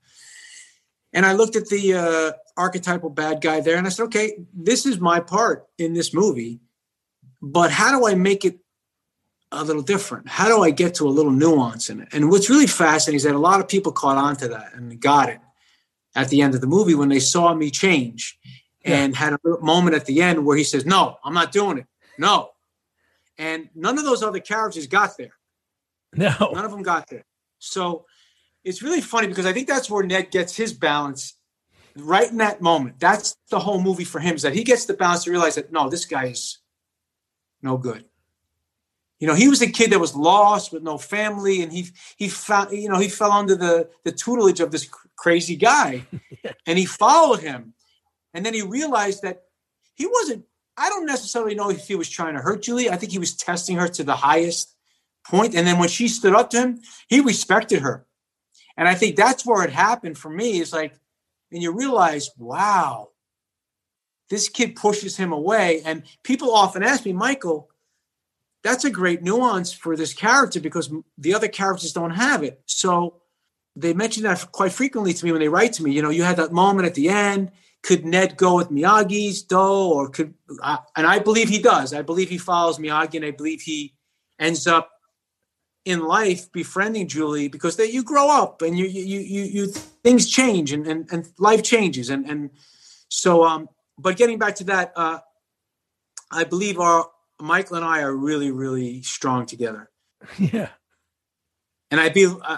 [1.13, 4.86] And I looked at the uh, archetypal bad guy there, and I said, okay, this
[4.86, 6.60] is my part in this movie,
[7.41, 8.60] but how do I make it
[9.51, 10.27] a little different?
[10.27, 12.10] How do I get to a little nuance in it?
[12.12, 14.99] And what's really fascinating is that a lot of people caught on to that and
[14.99, 15.39] got it
[16.17, 18.38] at the end of the movie when they saw me change
[18.84, 21.86] and had a moment at the end where he says, No, I'm not doing it.
[22.17, 22.49] No.
[23.38, 25.34] And none of those other characters got there.
[26.15, 26.34] No.
[26.53, 27.25] None of them got there.
[27.60, 28.06] So
[28.63, 31.36] it's really funny because I think that's where Ned gets his balance
[31.95, 32.99] right in that moment.
[32.99, 35.71] That's the whole movie for him is that he gets the balance to realize that
[35.71, 36.58] no, this guy is
[37.62, 38.06] no good.
[39.19, 42.30] You know, he was a kid that was lost with no family, and he he
[42.30, 46.06] found you know he fell under the the tutelage of this crazy guy,
[46.67, 47.73] and he followed him,
[48.34, 49.43] and then he realized that
[49.95, 50.45] he wasn't.
[50.80, 52.91] I don't necessarily know if he was trying to hurt Julie.
[52.91, 54.75] I think he was testing her to the highest
[55.25, 58.06] point, and then when she stood up to him, he respected her,
[58.77, 60.60] and I think that's where it happened for me.
[60.60, 60.93] Is like,
[61.51, 63.10] and you realize, wow,
[64.30, 67.71] this kid pushes him away, and people often ask me, Michael
[68.67, 72.62] that's a great nuance for this character because the other characters don't have it.
[72.65, 73.21] So
[73.77, 75.91] they mention that quite frequently to me when they write to me.
[75.91, 77.51] You know, you had that moment at the end.
[77.84, 80.34] Could Ned go with Miyagi's Do, or could?
[80.62, 81.93] Uh, and I believe he does.
[81.93, 83.93] I believe he follows Miyagi, and I believe he
[84.39, 84.91] ends up
[85.86, 90.27] in life befriending Julie because that you grow up and you you you you things
[90.30, 92.49] change and and, and life changes and and
[93.08, 93.69] so um.
[93.99, 95.19] But getting back to that, uh,
[96.32, 99.89] I believe our Michael and I are really, really strong together.
[100.38, 100.69] Yeah.
[101.89, 102.58] And I'd be, uh,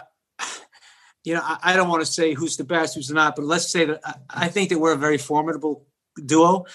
[1.23, 3.71] you know, I, I don't want to say who's the best, who's not, but let's
[3.71, 5.85] say that I, I think that we're a very formidable
[6.25, 6.65] duo.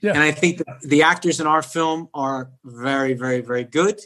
[0.00, 0.12] Yeah.
[0.12, 4.00] And I think that the actors in our film are very, very, very good.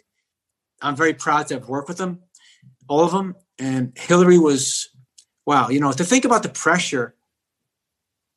[0.80, 2.20] I'm very proud to have worked with them,
[2.88, 3.34] all of them.
[3.58, 4.88] And Hilary was,
[5.44, 7.14] wow, you know, to think about the pressure,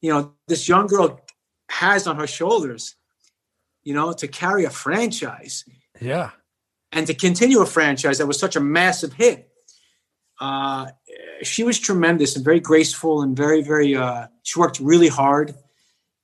[0.02, 1.22] you know, this young girl
[1.70, 2.96] has on her shoulders
[3.84, 5.66] you know, to carry a franchise
[6.00, 6.32] Yeah.
[6.92, 9.50] And to continue a franchise that was such a massive hit,
[10.42, 10.88] uh,
[11.42, 13.96] she was tremendous and very graceful and very, very.
[13.96, 15.54] Uh, she worked really hard,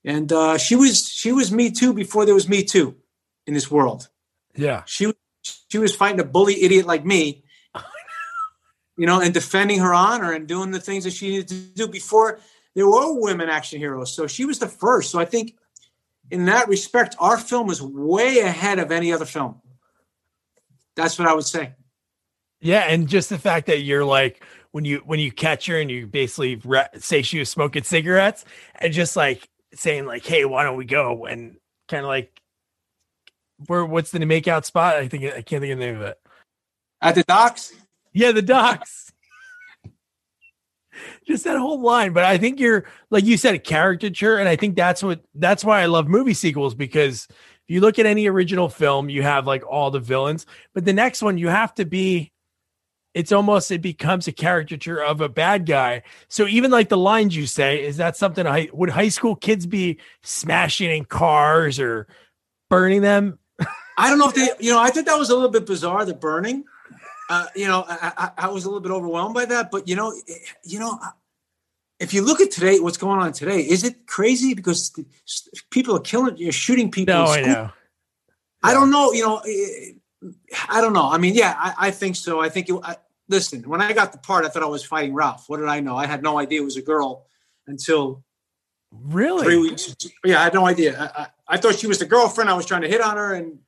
[0.03, 2.95] and uh, she was she was me too before there was me too
[3.45, 4.09] in this world.
[4.55, 4.83] Yeah.
[4.85, 5.13] She
[5.69, 7.43] she was fighting a bully idiot like me,
[8.97, 11.87] you know, and defending her honor and doing the things that she needed to do
[11.87, 12.39] before
[12.75, 14.13] there were women action heroes.
[14.13, 15.11] So she was the first.
[15.11, 15.55] So I think
[16.31, 19.61] in that respect, our film was way ahead of any other film.
[20.95, 21.73] That's what I would say.
[22.59, 25.89] Yeah, and just the fact that you're like when you when you catch her and
[25.91, 30.63] you basically re- say she was smoking cigarettes and just like saying like, "Hey, why
[30.63, 32.41] don't we go?" and kind of like,
[33.67, 34.95] where what's the make out spot?
[34.95, 36.17] I think I can't think of the name of it.
[37.01, 37.73] At the docks.
[38.11, 39.06] Yeah, the docks.
[41.25, 42.13] Just that whole line.
[42.13, 45.63] But I think you're like you said, a caricature, and I think that's what that's
[45.63, 49.45] why I love movie sequels because if you look at any original film, you have
[49.45, 52.31] like all the villains, but the next one you have to be.
[53.13, 56.03] It's almost it becomes a caricature of a bad guy.
[56.27, 58.45] So even like the lines you say, is that something?
[58.45, 62.05] I would high school kids be smashing in cars or
[62.69, 63.39] burning them?
[63.97, 66.05] I don't know if they, you know, I think that was a little bit bizarre.
[66.05, 66.65] The burning,
[67.29, 69.69] uh, you know, I, I, I, was a little bit overwhelmed by that.
[69.71, 70.13] But you know,
[70.63, 70.99] you know,
[71.99, 74.53] if you look at today, what's going on today, is it crazy?
[74.53, 74.93] Because
[75.69, 77.15] people are killing, you're shooting people.
[77.15, 77.69] No, I know.
[78.63, 79.11] I don't know.
[79.11, 79.41] You know,
[80.69, 81.09] I don't know.
[81.09, 82.39] I mean, yeah, I, I think so.
[82.39, 82.69] I think.
[82.83, 82.95] I,
[83.29, 85.45] listen, when I got the part, I thought I was fighting Ralph.
[85.47, 85.95] What did I know?
[85.97, 87.25] I had no idea it was a girl
[87.67, 88.23] until
[88.91, 89.95] really three weeks.
[90.23, 90.97] Yeah, I had no idea.
[90.97, 92.49] I, I, I thought she was the girlfriend.
[92.49, 93.59] I was trying to hit on her, and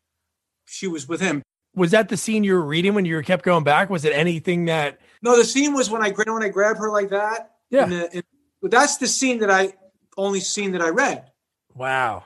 [0.65, 1.41] she was with him.
[1.79, 3.89] Was that the scene you were reading when you kept going back?
[3.89, 4.99] Was it anything that?
[5.21, 7.51] No, the scene was when I when I grabbed her like that.
[7.69, 8.23] Yeah, the, in,
[8.63, 9.73] that's the scene that I
[10.17, 11.31] only scene that I read.
[11.73, 12.25] Wow.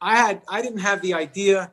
[0.00, 1.72] I had I didn't have the idea.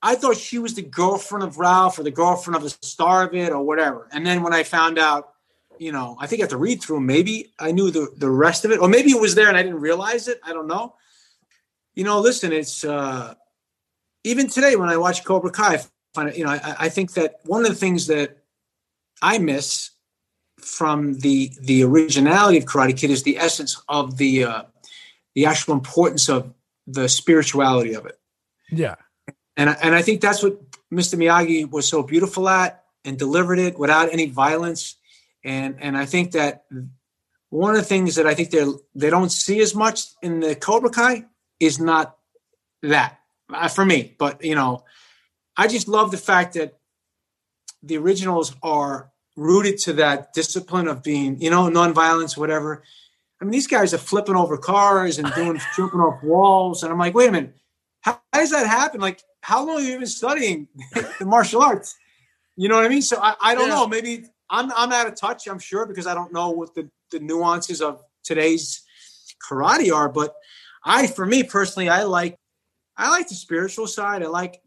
[0.00, 3.34] I thought she was the girlfriend of Ralph or the girlfriend of the star of
[3.34, 4.08] it or whatever.
[4.12, 5.30] And then when I found out,
[5.78, 8.64] you know, I think I have to read through maybe I knew the, the rest
[8.64, 10.38] of it, or maybe it was there and I didn't realize it.
[10.44, 10.94] I don't know.
[11.94, 13.34] You know, listen, it's uh
[14.24, 15.80] even today when I watch Cobra Kai, I
[16.14, 18.38] find it, you know, I, I think that one of the things that
[19.22, 19.90] I miss
[20.58, 24.62] from the the originality of Karate Kid is the essence of the uh,
[25.34, 26.52] the actual importance of
[26.86, 28.18] the spirituality of it.
[28.70, 28.96] Yeah,
[29.56, 30.58] and and I think that's what
[30.92, 31.16] Mr.
[31.16, 34.96] Miyagi was so beautiful at and delivered it without any violence.
[35.44, 36.64] And and I think that
[37.50, 40.54] one of the things that I think they they don't see as much in the
[40.54, 41.26] Cobra Kai
[41.60, 42.16] is not
[42.82, 43.18] that
[43.54, 44.14] Uh, for me.
[44.18, 44.84] But you know,
[45.56, 46.78] I just love the fact that
[47.82, 52.82] the originals are rooted to that discipline of being, you know, nonviolence, whatever.
[53.40, 56.98] I mean, these guys are flipping over cars and doing jumping off walls, and I'm
[56.98, 57.56] like, wait a minute,
[58.00, 59.00] how, how does that happen?
[59.00, 60.68] Like, how long have you been studying
[61.18, 61.96] the martial arts?
[62.56, 63.02] You know what I mean?
[63.02, 63.74] So I, I don't yeah.
[63.74, 63.88] know.
[63.88, 65.46] Maybe I'm I'm out of touch.
[65.48, 68.84] I'm sure because I don't know what the the nuances of today's
[69.46, 70.08] karate are.
[70.08, 70.34] But
[70.84, 72.38] I, for me personally, I like
[72.96, 74.22] I like the spiritual side.
[74.22, 74.62] I like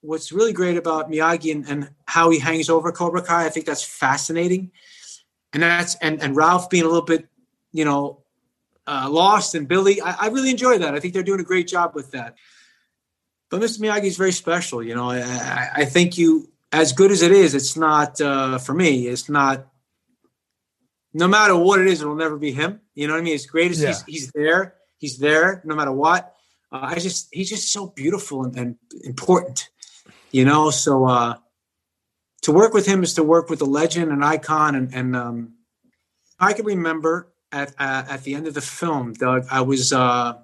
[0.00, 3.46] what's really great about Miyagi and, and, how he hangs over Cobra Kai.
[3.46, 4.70] I think that's fascinating.
[5.52, 7.28] And that's and and Ralph being a little bit,
[7.72, 8.22] you know,
[8.86, 10.00] uh, lost and Billy.
[10.00, 10.94] I, I, really enjoy that.
[10.94, 12.36] I think they're doing a great job with that.
[13.50, 13.80] But Mr.
[13.80, 14.82] Miyagi is very special.
[14.82, 18.74] You know, I, I, think you as good as it is, it's not uh, for
[18.74, 19.08] me.
[19.08, 19.66] It's not.
[21.12, 22.80] No matter what it is, it'll never be him.
[22.94, 23.34] You know what I mean?
[23.34, 23.88] As great as yeah.
[23.88, 26.35] he's, he's there, he's there no matter what.
[26.76, 29.68] Uh, I just he's just so beautiful and, and important
[30.36, 30.70] you know.
[30.70, 31.34] So uh,
[32.42, 35.54] to work with him is to work with a legend, an icon, and, and um,
[36.38, 40.34] I can remember at uh, at the end of the film, Doug, I was uh,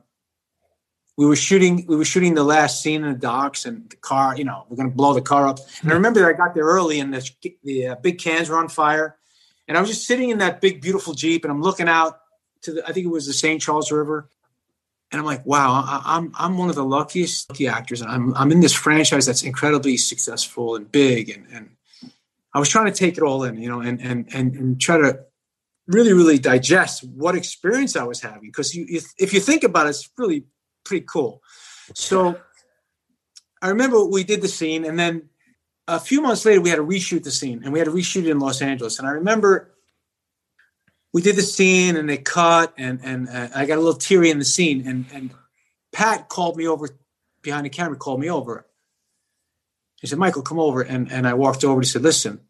[1.16, 4.36] we were shooting we were shooting the last scene in the docks and the car,
[4.36, 5.58] you know, we're gonna blow the car up.
[5.82, 7.30] And I remember I got there early and the
[7.62, 9.16] the uh, big cans were on fire,
[9.68, 12.20] and I was just sitting in that big beautiful jeep and I'm looking out
[12.62, 13.60] to the I think it was the St.
[13.60, 14.30] Charles River
[15.12, 18.00] and I'm like, wow, I, am I'm one of the luckiest lucky actors.
[18.00, 21.70] And I'm I'm in this franchise that's incredibly successful and big, and and
[22.54, 24.96] I was trying to take it all in, you know, and and and, and try
[24.96, 25.20] to
[25.86, 28.86] really really digest what experience I was having because you,
[29.18, 30.46] if you think about it, it's really
[30.84, 31.42] pretty cool.
[31.94, 32.40] So
[33.60, 35.28] I remember we did the scene, and then
[35.88, 38.24] a few months later we had to reshoot the scene, and we had to reshoot
[38.24, 38.98] it in Los Angeles.
[38.98, 39.71] And I remember
[41.12, 44.30] we did the scene and they cut and and uh, I got a little teary
[44.30, 45.30] in the scene and and
[45.92, 46.88] Pat called me over
[47.42, 48.66] behind the camera called me over.
[50.00, 51.80] He said, "Michael, come over." And and I walked over.
[51.80, 52.40] He said, "Listen,"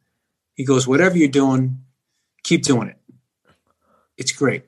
[0.55, 1.85] he goes, "Whatever you're doing,
[2.45, 2.99] keep doing it.
[4.17, 4.65] It's great."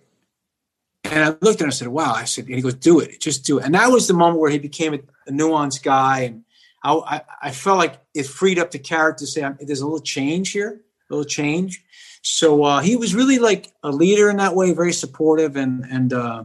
[1.05, 3.01] And I looked at him and I said, "Wow!" I said, and he goes, "Do
[3.01, 5.83] it, just do it." And that was the moment where he became a, a nuanced
[5.83, 6.45] guy and.
[6.87, 10.03] I, I, I felt like it freed up the character to say there's a little
[10.03, 11.83] change here, a little change.
[12.25, 16.11] So uh, he was really like a leader in that way, very supportive and and
[16.13, 16.45] uh,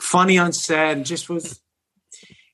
[0.00, 1.60] funny on set, just was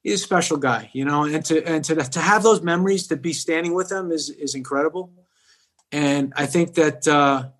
[0.03, 1.25] he's a special guy, you know.
[1.25, 4.55] And to and to to have those memories, to be standing with him is is
[4.55, 5.13] incredible.
[5.93, 7.51] And I think that uh,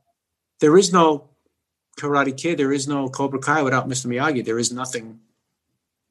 [0.61, 1.29] there is no
[1.99, 4.07] Karate Kid, there is no Cobra Kai without Mr.
[4.07, 4.43] Miyagi.
[4.43, 5.21] There is nothing.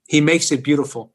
[0.07, 1.11] He makes it beautiful.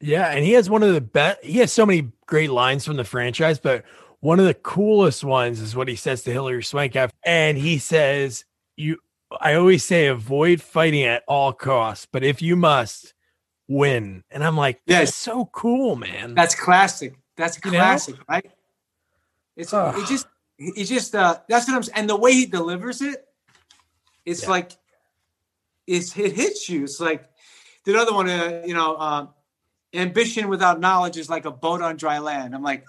[0.00, 1.42] Yeah, and he has one of the best.
[1.44, 3.84] He has so many great lines from the franchise, but
[4.20, 8.44] one of the coolest ones is what he says to Hilary Swank, and he says,
[8.76, 8.98] "You,
[9.40, 13.14] I always say, avoid fighting at all costs, but if you must,
[13.68, 17.14] win." And I'm like, "That's so cool, man." That's classic.
[17.36, 18.24] That's classic, you know?
[18.28, 18.50] right?
[19.56, 19.94] It's oh.
[19.96, 20.26] it just
[20.58, 21.96] he just uh that's what I'm saying.
[21.96, 23.24] And the way he delivers it,
[24.26, 24.50] it's yeah.
[24.50, 24.72] like
[25.86, 26.84] it's it hits you.
[26.84, 27.28] It's like
[27.84, 29.26] the other one, uh, you know, uh,
[29.94, 32.54] ambition without knowledge is like a boat on dry land.
[32.54, 32.84] I'm like,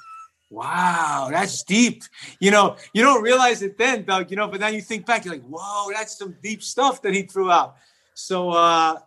[0.51, 2.03] wow, that's deep.
[2.39, 5.25] You know, you don't realize it then, Doug, you know, but then you think back,
[5.25, 7.77] you're like, whoa, that's some deep stuff that he threw out.
[8.13, 8.99] So uh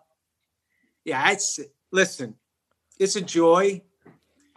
[1.04, 1.60] yeah, it's
[1.92, 2.34] listen,
[2.98, 3.82] it's a joy.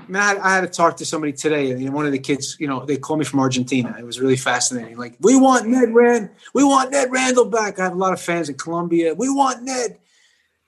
[0.09, 2.67] I had, I had to talk to somebody today, and one of the kids, you
[2.67, 3.93] know, they called me from Argentina.
[3.99, 4.97] It was really fascinating.
[4.97, 7.77] Like, we want Ned Rand, we want Ned Randall back.
[7.77, 9.13] I have a lot of fans in Colombia.
[9.13, 9.97] We want Ned.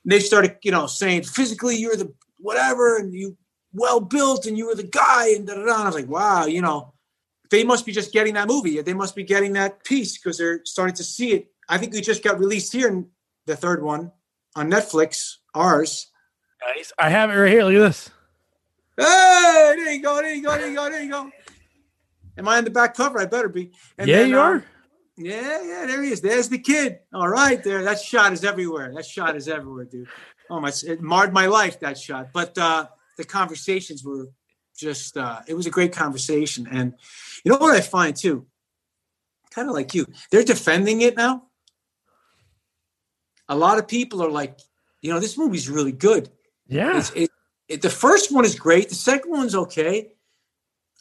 [0.04, 3.38] And they started, you know, saying physically you're the whatever, and you
[3.74, 5.74] well built, and you were the guy, and da da da.
[5.76, 6.94] And I was like, wow, you know,
[7.50, 8.82] they must be just getting that movie.
[8.82, 11.52] They must be getting that piece because they're starting to see it.
[11.68, 13.08] I think we just got released here in
[13.46, 14.12] the third one
[14.56, 16.08] on Netflix, ours.
[16.76, 16.92] Nice.
[16.98, 17.64] I have it right here.
[17.64, 18.10] Look at this.
[18.98, 21.32] Hey, there you go, there you go, there you go, there you go.
[22.38, 23.20] Am I on the back cover?
[23.20, 23.72] I better be.
[23.98, 24.64] And yeah, then, you are.
[25.18, 26.22] Yeah, yeah, there he is.
[26.22, 27.00] There's the kid.
[27.14, 27.84] All right, there.
[27.84, 28.94] That shot is everywhere.
[28.94, 30.08] That shot is everywhere, dude.
[30.50, 30.72] Oh my!
[30.86, 32.88] It marred my life that shot, but uh,
[33.20, 34.30] the conversations were
[34.76, 35.18] just.
[35.18, 36.94] Uh, it was a great conversation, and
[37.44, 38.48] you know what I find too.
[39.52, 41.44] Kind of like you, they're defending it now.
[43.48, 44.60] A lot of people are like,
[45.02, 46.30] you know, this movie's really good.
[46.68, 47.00] Yeah.
[47.00, 47.32] It's, it,
[47.68, 48.90] it, the first one is great.
[48.90, 50.14] The second one's okay.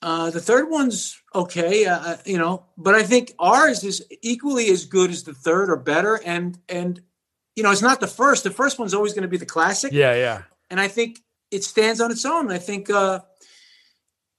[0.00, 4.70] Uh, the third one's okay, uh, uh, you know, but I think ours is equally
[4.70, 6.20] as good as the third or better.
[6.24, 7.00] And and
[7.54, 8.44] you know, it's not the first.
[8.44, 9.92] The first one's always going to be the classic.
[9.92, 10.42] Yeah, yeah.
[10.70, 11.18] And I think
[11.50, 12.50] it stands on its own.
[12.50, 13.20] I think uh,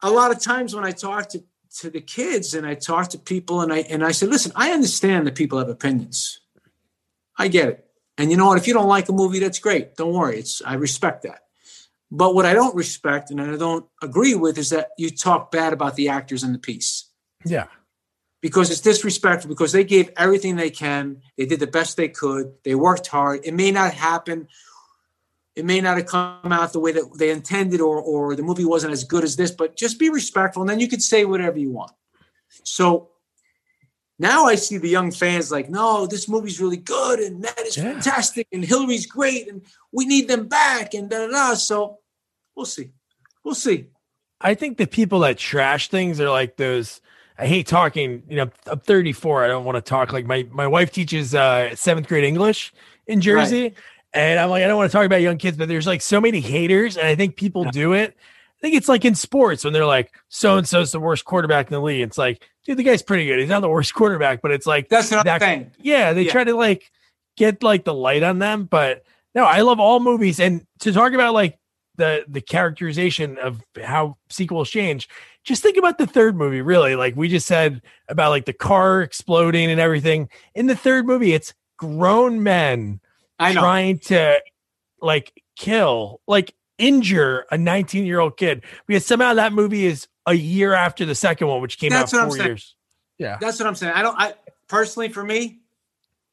[0.01, 1.43] a lot of times when I talk to
[1.77, 4.71] to the kids and I talk to people and I and I say, listen, I
[4.71, 6.39] understand that people have opinions.
[7.37, 7.85] I get it.
[8.17, 8.57] And you know what?
[8.57, 9.95] If you don't like a movie, that's great.
[9.95, 10.39] Don't worry.
[10.39, 11.43] It's I respect that.
[12.11, 15.73] But what I don't respect and I don't agree with is that you talk bad
[15.73, 17.05] about the actors in the piece.
[17.45, 17.67] Yeah.
[18.41, 21.21] Because it's disrespectful because they gave everything they can.
[21.37, 22.53] They did the best they could.
[22.63, 23.41] They worked hard.
[23.43, 24.47] It may not happen.
[25.59, 28.63] It may not have come out the way that they intended or or the movie
[28.63, 31.59] wasn't as good as this, but just be respectful and then you could say whatever
[31.59, 31.91] you want.
[32.63, 33.09] So
[34.17, 37.75] now I see the young fans like, no, this movie's really good and that is
[37.75, 37.91] yeah.
[37.91, 41.53] fantastic and hilary's great and we need them back and da da da.
[41.55, 41.99] So
[42.55, 42.91] we'll see.
[43.43, 43.87] We'll see.
[44.39, 47.01] I think the people that trash things are like those.
[47.37, 48.23] I hate talking.
[48.29, 49.43] You know, I'm 34.
[49.43, 52.73] I don't want to talk like my my wife teaches uh, seventh grade English
[53.07, 53.77] in Jersey, right.
[54.13, 56.19] And I'm like, I don't want to talk about young kids, but there's like so
[56.19, 58.15] many haters, and I think people do it.
[58.17, 61.67] I think it's like in sports when they're like, so and so's the worst quarterback
[61.67, 62.01] in the league.
[62.01, 63.39] It's like, dude, the guy's pretty good.
[63.39, 65.71] He's not the worst quarterback, but it's like that's not that thing.
[65.79, 66.31] Yeah, they yeah.
[66.31, 66.91] try to like
[67.37, 69.03] get like the light on them, but
[69.33, 70.39] no, I love all movies.
[70.39, 71.57] And to talk about like
[71.95, 75.07] the the characterization of how sequels change,
[75.43, 76.61] just think about the third movie.
[76.61, 80.29] Really, like we just said about like the car exploding and everything.
[80.53, 82.99] In the third movie, it's grown men
[83.39, 84.41] trying to
[85.01, 90.33] like kill like injure a 19 year old kid because somehow that movie is a
[90.33, 92.75] year after the second one, which came That's out four years.
[93.17, 93.93] Yeah, that's what I'm saying.
[93.93, 94.17] I don't.
[94.17, 94.33] I
[94.67, 95.59] personally, for me,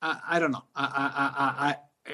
[0.01, 0.63] I, I don't know.
[0.75, 2.13] I, I, I, I,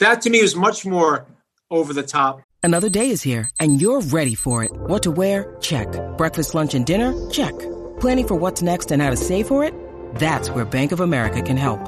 [0.00, 1.26] that to me is much more
[1.70, 2.42] over the top.
[2.62, 4.72] Another day is here, and you're ready for it.
[4.72, 5.56] What to wear?
[5.60, 5.88] Check.
[6.18, 7.30] Breakfast, lunch, and dinner?
[7.30, 7.56] Check.
[8.00, 9.74] Planning for what's next and how to save for it?
[10.16, 11.80] That's where Bank of America can help.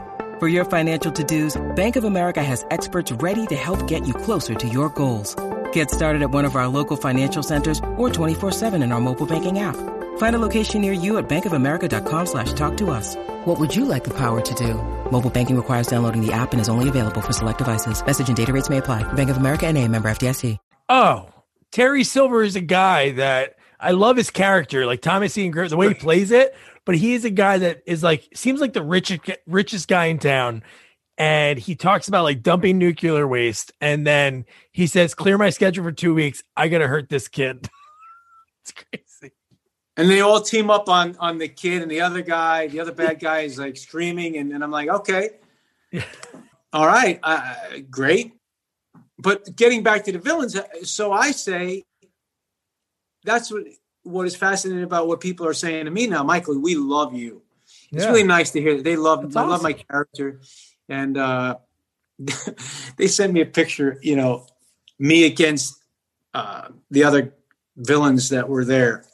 [0.43, 4.57] For your financial to-dos, Bank of America has experts ready to help get you closer
[4.57, 5.37] to your goals.
[5.71, 9.61] Get started at one of our local financial centers or 24-7 in our mobile banking
[9.61, 9.77] app.
[10.17, 13.15] Find a location near you at bankofamerica.com slash talk to us.
[13.45, 14.75] What would you like the power to do?
[15.13, 18.05] Mobile banking requires downloading the app and is only available for select devices.
[18.05, 19.05] Message and data rates may apply.
[19.13, 20.59] Bank of America and a member FDIC.
[20.89, 21.23] Oh,
[21.71, 25.77] Terry Silver is a guy that I love his character, like Thomas Ian Griffith, the
[25.77, 26.55] way he plays it.
[26.85, 30.19] But he is a guy that is like, seems like the richest, richest guy in
[30.19, 30.63] town
[31.19, 35.85] and he talks about like dumping nuclear waste, and then he says, "Clear my schedule
[35.85, 36.43] for two weeks.
[36.57, 37.69] I gotta hurt this kid."
[38.63, 39.35] it's crazy.
[39.97, 42.67] And they all team up on on the kid and the other guy.
[42.67, 45.31] The other bad guy is like screaming, and, and I'm like, okay,
[46.73, 47.55] all right, uh,
[47.91, 48.33] great.
[49.19, 51.85] But getting back to the villains, uh, so I say
[53.23, 53.65] that's what
[54.03, 56.59] what is fascinating about what people are saying to me now, Michael.
[56.59, 57.43] We love you.
[57.93, 59.23] It's really nice to hear that they love.
[59.23, 60.41] That's They love my character,
[60.89, 61.57] and uh,
[62.97, 63.99] they sent me a picture.
[64.03, 64.47] You know,
[64.99, 65.79] me against
[66.33, 67.35] uh, the other
[67.77, 69.05] villains that were there,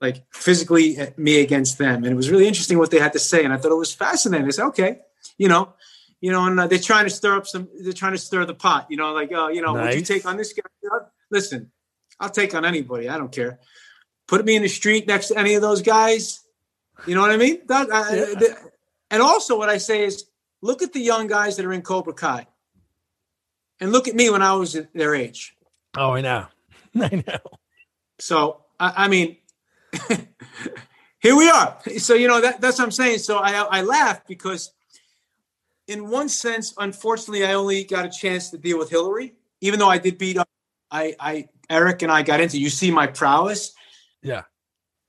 [0.00, 3.18] like physically uh, me against them, and it was really interesting what they had to
[3.18, 3.44] say.
[3.44, 4.46] And I thought it was fascinating.
[4.46, 5.00] I said, okay,
[5.36, 5.74] you know,
[6.20, 7.68] you know, and uh, they're trying to stir up some.
[7.80, 8.86] They're trying to stir the pot.
[8.90, 10.62] You know, like, uh, you know, would you take on this guy?
[11.30, 11.70] Listen,
[12.20, 13.08] I'll take on anybody.
[13.08, 13.58] I don't care.
[14.28, 16.40] Put me in the street next to any of those guys.
[17.06, 17.62] You know what I mean?
[17.66, 18.24] That, I- Yeah.
[18.34, 18.56] the-
[19.10, 20.26] and also, what I say is,
[20.60, 22.46] look at the young guys that are in Cobra Kai,
[23.80, 25.56] and look at me when I was their age.
[25.96, 26.46] Oh, I know.
[27.00, 27.38] I know.
[28.18, 29.38] So I, I mean,
[31.20, 31.78] here we are.
[31.98, 33.18] So you know that that's what I'm saying.
[33.20, 34.72] So I I laugh because,
[35.86, 39.88] in one sense, unfortunately, I only got a chance to deal with Hilary, even though
[39.88, 40.48] I did beat up.
[40.90, 42.58] I I Eric and I got into.
[42.60, 43.72] You see my prowess.
[44.22, 44.42] Yeah.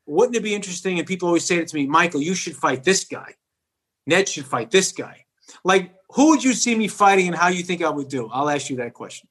[0.06, 0.98] Wouldn't it be interesting?
[0.98, 3.36] And people always say it to me, Michael, you should fight this guy.
[4.08, 5.26] Ned should fight this guy.
[5.64, 8.30] Like, who would you see me fighting, and how you think I would do?
[8.32, 9.30] I'll ask you that question.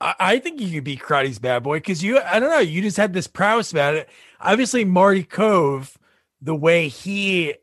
[0.00, 2.80] I, I think you could beat Karate's bad boy because you, I don't know, you
[2.80, 4.08] just had this prowess about it.
[4.40, 5.96] Obviously, Marty Kove,
[6.40, 7.54] the way he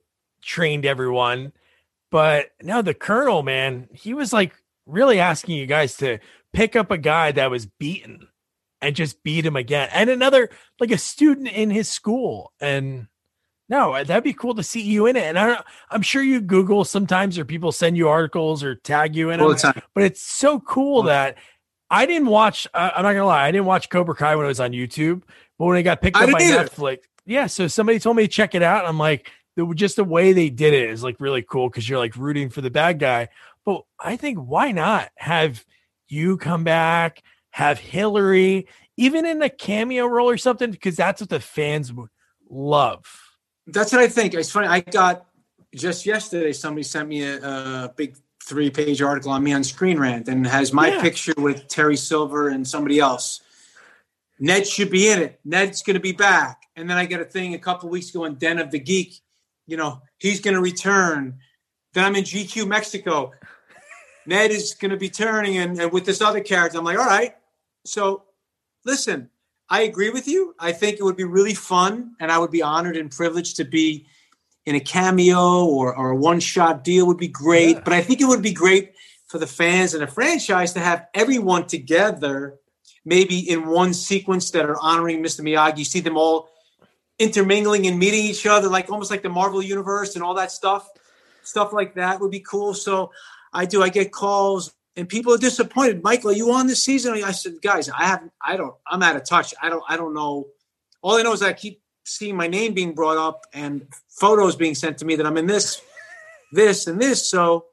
[0.42, 1.54] trained everyone,
[2.12, 4.54] but now the Colonel, man, he was like
[4.86, 6.20] really asking you guys to
[6.54, 8.28] pick up a guy that was beaten
[8.86, 12.54] and just beat him again, and another like a student in his school.
[12.60, 13.08] And
[13.68, 15.24] no, that'd be cool to see you in it.
[15.24, 19.16] And I don't, I'm sure you Google sometimes, or people send you articles or tag
[19.16, 21.38] you in All them but it's so cool that
[21.90, 22.68] I didn't watch.
[22.74, 25.24] Uh, I'm not gonna lie, I didn't watch Cobra Kai when it was on YouTube,
[25.58, 26.66] but when it got picked I up by either.
[26.66, 27.48] Netflix, yeah.
[27.48, 30.34] So somebody told me to check it out, and I'm like, the, just the way
[30.34, 33.30] they did it is like really cool because you're like rooting for the bad guy.
[33.66, 35.66] But I think why not have
[36.08, 37.24] you come back,
[37.56, 42.10] have Hilary, even in a cameo role or something, because that's what the fans would
[42.50, 43.06] love.
[43.66, 44.34] That's what I think.
[44.34, 44.68] It's funny.
[44.68, 45.28] I got
[45.74, 46.52] just yesterday.
[46.52, 50.74] Somebody sent me a, a big three-page article on me on Screen Rant, and has
[50.74, 51.02] my Yeah.
[51.02, 53.40] picture with Terry Silver and somebody else.
[54.38, 55.40] Ned should be in it.
[55.46, 58.26] Ned's going to be back, and then I get a thing a couple weeks ago
[58.26, 59.22] in Den of the Geek.
[59.66, 61.40] You know, he's going to return.
[61.94, 63.32] Then I'm in GQ Mexico.
[64.26, 67.06] Ned is going to be turning, and, and with this other character, I'm like, all
[67.06, 67.34] right.
[67.86, 68.24] So,
[68.84, 69.30] listen,
[69.70, 70.56] I agree with you.
[70.60, 73.66] I think it would be really fun, and I would be honored and privileged to
[73.66, 74.08] be
[74.66, 77.78] in a cameo or, or a one shot deal would be great.
[77.78, 77.82] Yeah.
[77.84, 78.94] But I think it would be great
[79.28, 82.60] for the fans and the franchise to have everyone together,
[83.04, 85.42] maybe in one sequence that are honoring Mr.
[85.42, 85.86] Miyagi.
[85.86, 86.50] See them all
[87.18, 90.90] intermingling and meeting each other, like almost like the Marvel universe and all that stuff.
[91.44, 92.74] Stuff like that would be cool.
[92.74, 93.12] So
[93.54, 93.82] I do.
[93.82, 96.04] I get calls and people are disappointed.
[96.04, 97.14] Michael, are you on this season?
[97.24, 98.24] I said, guys, I have.
[98.42, 98.76] I don't.
[98.88, 99.54] I'm out of touch.
[99.62, 99.84] I don't.
[99.88, 100.48] I don't know.
[101.02, 104.76] All I know is I keep seeing my name being brought up and photos being
[104.76, 105.82] sent to me that I'm in this,
[106.52, 107.30] this, and this.
[107.30, 107.66] So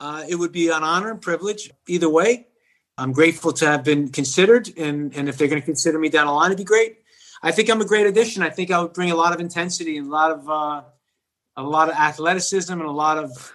[0.00, 2.48] uh, it would be an honor and privilege either way.
[2.98, 6.26] I'm grateful to have been considered, and and if they're going to consider me down
[6.26, 6.98] the line, it'd be great.
[7.42, 8.42] I think I'm a great addition.
[8.42, 10.82] I think I would bring a lot of intensity and a lot of uh,
[11.56, 13.52] a lot of athleticism and a lot of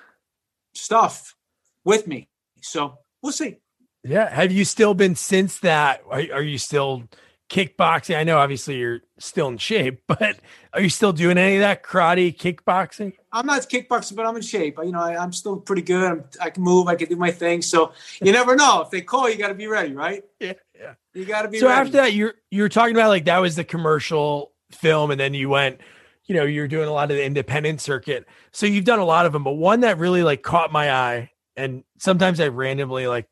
[0.73, 1.35] stuff
[1.83, 2.29] with me.
[2.67, 3.57] So we'll see.
[4.03, 4.29] Yeah.
[4.33, 6.01] Have you still been since that?
[6.09, 7.03] Are, are you still
[7.49, 8.17] kickboxing?
[8.17, 10.37] I know obviously you're still in shape, but
[10.73, 13.13] are you still doing any of that karate kickboxing?
[13.31, 14.77] I'm not kickboxing, but I'm in shape.
[14.83, 16.03] You know, I, I'm still pretty good.
[16.03, 16.87] I'm, I can move.
[16.87, 17.61] I can do my thing.
[17.61, 17.91] So
[18.21, 18.81] you never know.
[18.81, 20.23] If they call, you got to be ready, right?
[20.39, 20.53] Yeah.
[20.79, 20.93] Yeah.
[21.15, 21.79] You got to be So ready.
[21.81, 25.49] after that, you're you're talking about like that was the commercial film, and then you
[25.49, 25.81] went,
[26.25, 28.25] you know, you're doing a lot of the independent circuit.
[28.51, 31.31] So you've done a lot of them, but one that really like caught my eye,
[31.57, 33.27] and sometimes I randomly like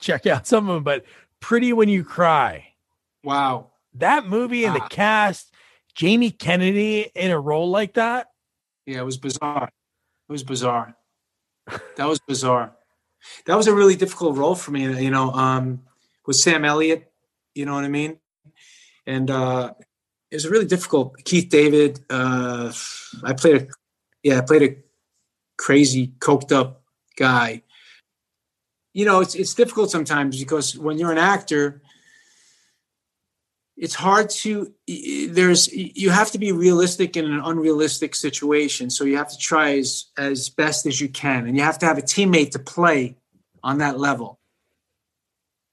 [0.00, 1.04] check out some of them, but
[1.40, 2.68] Pretty When You Cry.
[3.22, 3.72] wow.
[3.94, 4.88] That movie and the Ah.
[4.88, 5.54] cast,
[5.94, 8.28] Jamie Kennedy in a role like that.
[8.84, 9.70] Yeah, it was bizarre.
[10.28, 10.94] It was bizarre.
[11.96, 12.76] That was bizarre.
[13.46, 15.82] That was a really difficult role for me, you know, um,
[16.26, 17.10] with Sam Elliott,
[17.54, 18.18] you know what I mean?
[19.06, 19.72] And uh,
[20.30, 21.16] it was a really difficult.
[21.24, 22.70] Keith David, uh,
[23.24, 23.66] I played a,
[24.22, 24.76] yeah, I played a
[25.56, 26.82] crazy, coked up
[27.16, 27.62] guy.
[28.94, 31.82] You know, it's it's difficult sometimes because when you're an actor,
[33.76, 34.72] it's hard to
[35.28, 39.76] there's you have to be realistic in an unrealistic situation so you have to try
[39.76, 43.16] as as best as you can and you have to have a teammate to play
[43.62, 44.38] on that level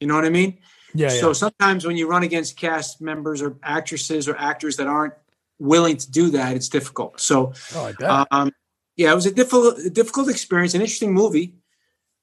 [0.01, 0.57] you know what i mean
[0.93, 1.09] Yeah.
[1.09, 1.33] so yeah.
[1.33, 5.13] sometimes when you run against cast members or actresses or actors that aren't
[5.59, 8.27] willing to do that it's difficult so Oh, I bet.
[8.31, 8.51] um,
[8.95, 11.55] yeah, it was a difficult, difficult experience, an interesting movie,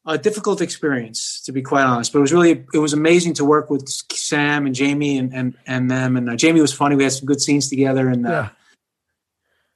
[0.06, 2.12] a difficult experience to be quite honest.
[2.12, 5.54] But it was really, it was amazing to work with Sam and Jamie and and,
[5.66, 6.16] and them.
[6.16, 6.96] And uh, Jamie was funny.
[6.96, 8.48] We had some good scenes together, and uh, yeah.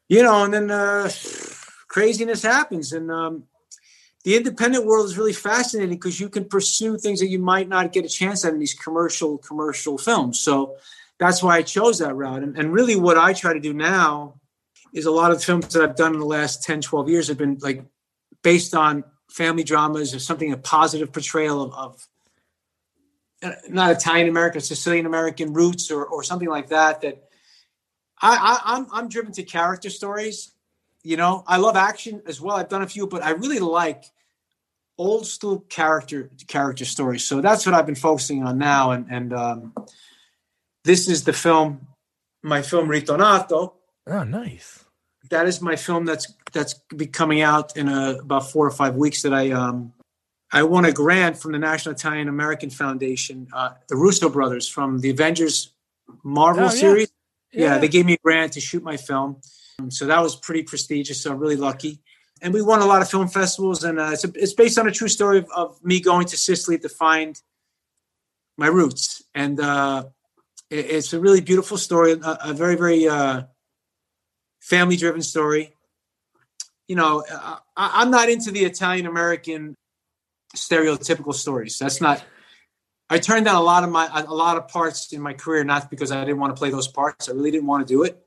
[0.09, 1.11] you know, and then uh,
[1.89, 2.93] craziness happens.
[2.93, 3.45] And um,
[4.23, 7.93] the independent world is really fascinating because you can pursue things that you might not
[7.93, 10.39] get a chance at in these commercial commercial films.
[10.39, 10.77] So
[11.19, 12.43] that's why I chose that route.
[12.43, 14.41] And, and really, what I try to do now
[14.95, 17.37] is a lot of films that I've done in the last 10, 12 years have
[17.37, 17.85] been like
[18.43, 22.09] based on family dramas or something, a positive portrayal of, of
[23.43, 27.01] uh, not Italian American, Sicilian American roots or, or something like that.
[27.01, 27.25] That
[28.23, 30.53] I, I, I'm, I'm driven to character stories.
[31.03, 32.57] You know, I love action as well.
[32.57, 34.05] I've done a few, but I really like
[34.97, 37.25] old school character character stories.
[37.25, 38.93] So that's what I've been focusing on now.
[38.93, 39.75] And and um,
[40.85, 41.89] this is the film,
[42.43, 43.73] my film Ritornato
[44.07, 44.84] Oh, nice.
[45.31, 48.95] That is my film that's that's be coming out in a, about four or five
[48.97, 49.93] weeks that i um
[50.53, 54.99] i won a grant from the national italian american foundation uh, the russo brothers from
[55.01, 55.73] the avengers
[56.23, 57.09] marvel Oh, series
[57.53, 57.75] yeah.
[57.75, 57.79] Yeah.
[57.79, 59.37] they gave me a grant to shoot my film
[59.81, 62.01] Um, so that was pretty prestigious so i'm really lucky
[62.43, 64.87] and we won a lot of film festivals and uh, it's, a, it's based on
[64.87, 67.41] a true story of, of me going to sicily to find
[68.59, 70.05] my roots and uh
[70.71, 73.43] it- it's a really beautiful story a, a very very uh
[74.65, 75.73] family driven story.
[76.89, 79.75] You know, I, I'm not into the Italian American
[80.57, 81.79] stereotypical stories.
[81.79, 82.25] That's not.
[83.11, 85.91] I turned down a lot of my a lot of parts in my career not
[85.91, 87.29] because I didn't want to play those parts.
[87.29, 88.21] I really didn't want to do it.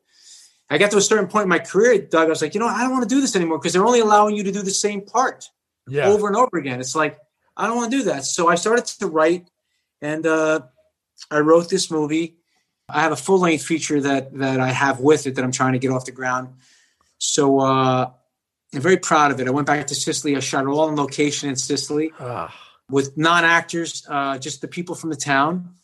[0.70, 2.28] I got to a certain point in my career, Doug.
[2.28, 4.02] I was like, you know, I don't want to do this anymore because they're only
[4.02, 5.50] allowing you to do the same part
[5.88, 6.08] Yeah.
[6.10, 6.80] over and over again.
[6.80, 7.18] It's like
[7.56, 8.26] I don't want to do that.
[8.26, 9.50] So I started to write,
[10.02, 10.62] and uh,
[11.32, 12.37] I wrote this movie.
[12.90, 15.74] I have a full length feature that that I have with it that I'm trying
[15.74, 16.56] to get off the ground.
[17.18, 18.12] So uh,
[18.74, 19.48] I'm very proud of it.
[19.48, 20.36] I went back to Sicily.
[20.36, 22.54] I shot it all on location in Sicily Ah,
[22.90, 25.76] with non actors, uh, just the people from the town.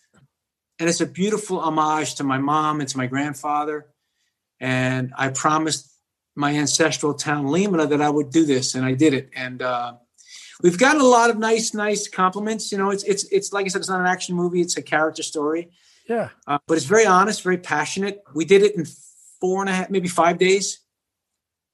[0.80, 3.88] And it's a beautiful homage to my mom and to my grandfather.
[4.60, 5.93] And I promised
[6.36, 9.30] my ancestral town, Limina, that I would do this, and I did it.
[9.36, 9.93] And uh,
[10.62, 12.72] we've gotten a lot of nice, nice compliments.
[12.72, 14.82] You know, it's it's it's like I said, it's not an action movie; it's a
[14.82, 15.70] character story,
[16.08, 16.30] yeah.
[16.47, 18.24] uh, but it's very honest, very passionate.
[18.34, 18.86] We did it in
[19.39, 20.80] four and a half, maybe five days,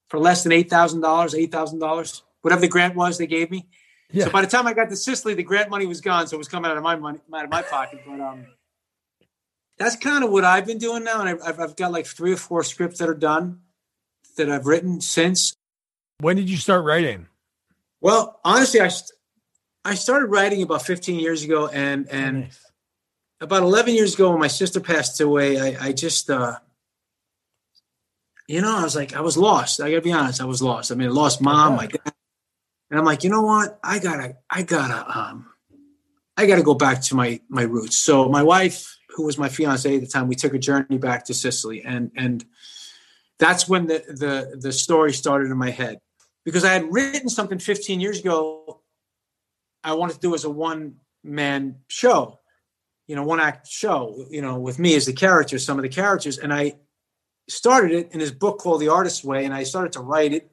[0.09, 3.51] for less than eight thousand dollars, eight thousand dollars, whatever the grant was they gave
[3.51, 3.67] me.
[4.11, 4.25] Yeah.
[4.25, 6.39] So by the time I got to Sicily, the grant money was gone, so it
[6.39, 8.01] was coming out of my money, out of my pocket.
[8.05, 8.47] But um,
[9.77, 12.37] that's kind of what I've been doing now, and I've, I've got like three or
[12.37, 13.61] four scripts that are done
[14.37, 15.55] that I've written since.
[16.19, 17.27] When did you start writing?
[18.01, 18.89] Well, honestly, I
[19.85, 22.68] I started writing about 15 years ago, and and Nice.
[23.41, 26.57] About 11 years ago when my sister passed away, I, I just uh,
[28.49, 29.79] you know, I was like, I was lost.
[29.79, 30.91] I gotta be honest, I was lost.
[30.91, 32.13] I mean, I lost mom, my dad,
[32.89, 33.79] and I'm like, you know what?
[33.83, 35.45] I gotta, I gotta, um,
[36.35, 37.95] I gotta go back to my my roots.
[37.97, 41.25] So my wife, who was my fiance at the time, we took a journey back
[41.25, 42.43] to Sicily, and and
[43.37, 45.99] that's when the the the story started in my head
[46.43, 48.81] because I had written something 15 years ago.
[49.83, 52.38] I wanted to do as a one man show,
[53.09, 55.89] you know, one act show, you know, with me as the character, some of the
[55.89, 56.75] characters, and I
[57.47, 60.51] started it in his book called The Artist's Way, and I started to write it.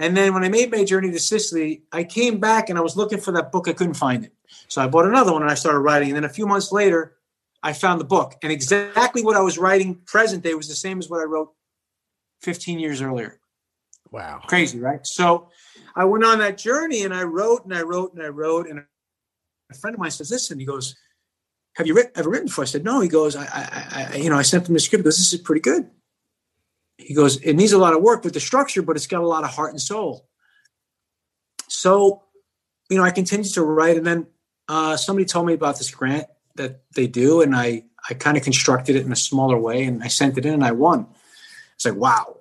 [0.00, 2.96] And then when I made my journey to Sicily, I came back and I was
[2.96, 3.68] looking for that book.
[3.68, 4.32] I couldn't find it.
[4.66, 6.08] So I bought another one and I started writing.
[6.08, 7.14] And then a few months later,
[7.62, 8.34] I found the book.
[8.42, 11.52] And exactly what I was writing present day was the same as what I wrote
[12.42, 13.38] 15 years earlier.
[14.10, 14.40] Wow.
[14.48, 15.06] Crazy, right?
[15.06, 15.48] So
[15.94, 18.68] I went on that journey and I wrote and I wrote and I wrote.
[18.68, 18.80] And
[19.70, 20.96] a friend of mine says, Listen, he goes,
[21.74, 22.64] Have you ever written before?
[22.64, 23.00] I said, No.
[23.00, 25.00] He goes, I, I, I, you know, I sent him the script.
[25.00, 25.90] He goes, This is pretty good.
[26.98, 29.26] He goes, It needs a lot of work with the structure, but it's got a
[29.26, 30.28] lot of heart and soul.
[31.68, 32.22] So,
[32.88, 33.96] you know, I continued to write.
[33.96, 34.26] And then
[34.68, 37.42] uh, somebody told me about this grant that they do.
[37.42, 40.46] And I, I kind of constructed it in a smaller way and I sent it
[40.46, 41.06] in and I won.
[41.74, 42.38] It's like, wow.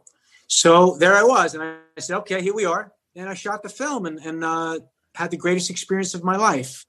[0.48, 1.56] So there I was.
[1.56, 2.92] And I, I said, okay, here we are.
[3.16, 4.80] And I shot the film and, and uh,
[5.16, 6.86] had the greatest experience of my life.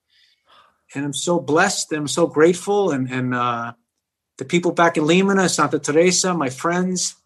[0.94, 2.90] And I'm so blessed and I'm so grateful.
[2.90, 3.72] And, and uh,
[4.38, 7.16] the people back in Limina, Santa Teresa, my friends.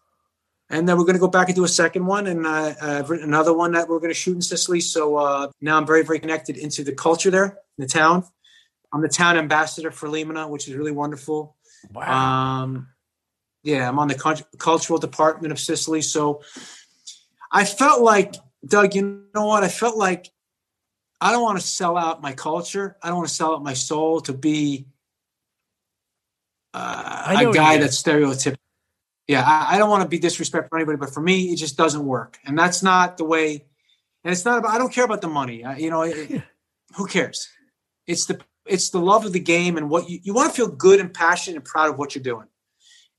[0.69, 2.27] And then we're going to go back and do a second one.
[2.27, 4.81] And uh, I've written another one that we're going to shoot in Sicily.
[4.81, 8.23] So uh, now I'm very, very connected into the culture there in the town.
[8.93, 11.55] I'm the town ambassador for Limina, which is really wonderful.
[11.91, 12.63] Wow.
[12.63, 12.87] Um,
[13.63, 16.01] yeah, I'm on the cult- cultural department of Sicily.
[16.01, 16.41] So
[17.51, 18.35] I felt like,
[18.65, 19.63] Doug, you know what?
[19.63, 20.29] I felt like
[21.21, 22.97] I don't want to sell out my culture.
[23.01, 24.87] I don't want to sell out my soul to be
[26.73, 28.55] uh, a guy that's stereotypical.
[29.27, 31.77] Yeah, I, I don't want to be disrespectful to anybody, but for me, it just
[31.77, 33.65] doesn't work, and that's not the way.
[34.23, 34.71] And it's not about.
[34.71, 35.63] I don't care about the money.
[35.63, 36.41] I, you know, it,
[36.95, 37.47] who cares?
[38.07, 40.67] It's the it's the love of the game and what you, you want to feel
[40.67, 42.47] good and passionate and proud of what you're doing.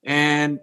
[0.03, 0.61] And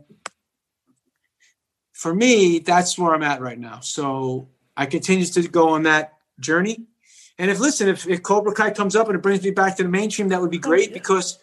[1.94, 3.82] for me, that's where I'm at right now.
[3.82, 6.86] So I continue to go on that journey.
[7.40, 9.84] And if listen, if, if Cobra Kai comes up and it brings me back to
[9.84, 10.96] the mainstream, that would be oh, great yeah.
[10.96, 11.40] because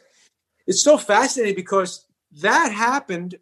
[0.67, 2.07] it's so fascinating because
[2.41, 3.37] that happened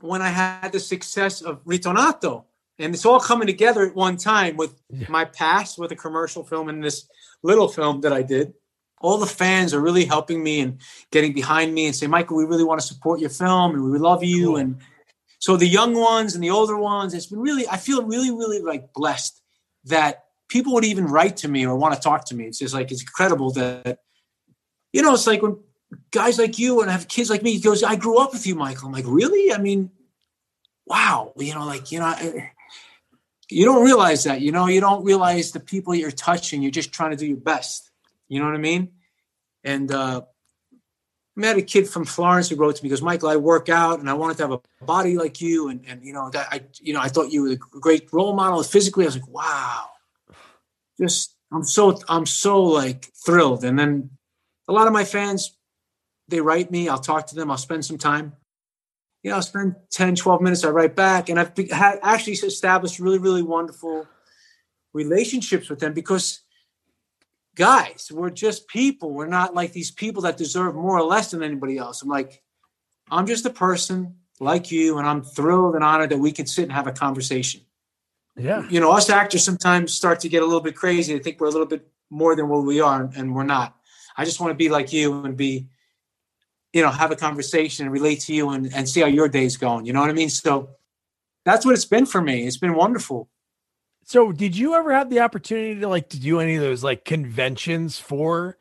[0.00, 2.44] when I had the success of Ritornato.
[2.78, 5.06] And it's all coming together at one time with Yeah.
[5.08, 7.06] my past with a commercial film and this
[7.42, 8.54] little film that I did.
[9.00, 10.80] All the fans are really helping me and
[11.10, 13.98] getting behind me and say, Michael, we really want to support your film and we
[13.98, 14.46] love you.
[14.46, 14.56] Cool.
[14.56, 14.78] And
[15.38, 18.60] so the young ones and the older ones, it's been really, I feel really, really
[18.60, 19.40] like blessed
[19.84, 22.44] that people would even write to me or want to talk to me.
[22.44, 23.98] It's just like, it's incredible that,
[24.92, 25.58] you know, it's like when
[26.10, 28.54] guys like you and have kids like me, he goes, I grew up with you,
[28.54, 28.86] Michael.
[28.86, 29.52] I'm like, really?
[29.52, 29.90] I mean,
[30.86, 31.32] wow.
[31.36, 32.52] You know, like, you know, I,
[33.48, 36.62] you don't realize that, you know, you don't realize the people you're touching.
[36.62, 37.90] You're just trying to do your best.
[38.28, 38.92] You know what I mean?
[39.64, 40.22] And, uh,
[41.36, 43.98] I met a kid from Florence who wrote to me, goes, Michael, I work out
[43.98, 45.68] and I wanted to have a body like you.
[45.68, 48.34] And, and, you know, that I, you know, I thought you were a great role
[48.34, 49.04] model physically.
[49.04, 49.86] I was like, wow,
[51.00, 53.64] just, I'm so, I'm so like thrilled.
[53.64, 54.10] And then
[54.68, 55.56] a lot of my fans,
[56.28, 58.34] they write me, I'll talk to them, I'll spend some time.
[59.22, 61.28] You know, I'll spend 10, 12 minutes, I write back.
[61.28, 64.06] And I've be- had actually established really, really wonderful
[64.92, 66.40] relationships with them because
[67.54, 69.12] guys, we're just people.
[69.12, 72.02] We're not like these people that deserve more or less than anybody else.
[72.02, 72.42] I'm like,
[73.10, 76.64] I'm just a person like you, and I'm thrilled and honored that we can sit
[76.64, 77.60] and have a conversation.
[78.36, 78.68] Yeah.
[78.68, 81.14] You know, us actors sometimes start to get a little bit crazy.
[81.14, 83.76] I think we're a little bit more than what we are, and we're not.
[84.16, 85.68] I just want to be like you and be,
[86.72, 89.56] you know, have a conversation and relate to you and, and see how your day's
[89.56, 89.86] going.
[89.86, 90.30] You know what I mean?
[90.30, 90.70] So
[91.44, 92.46] that's what it's been for me.
[92.46, 93.28] It's been wonderful.
[94.04, 97.04] So did you ever have the opportunity to like to do any of those like
[97.04, 98.58] conventions for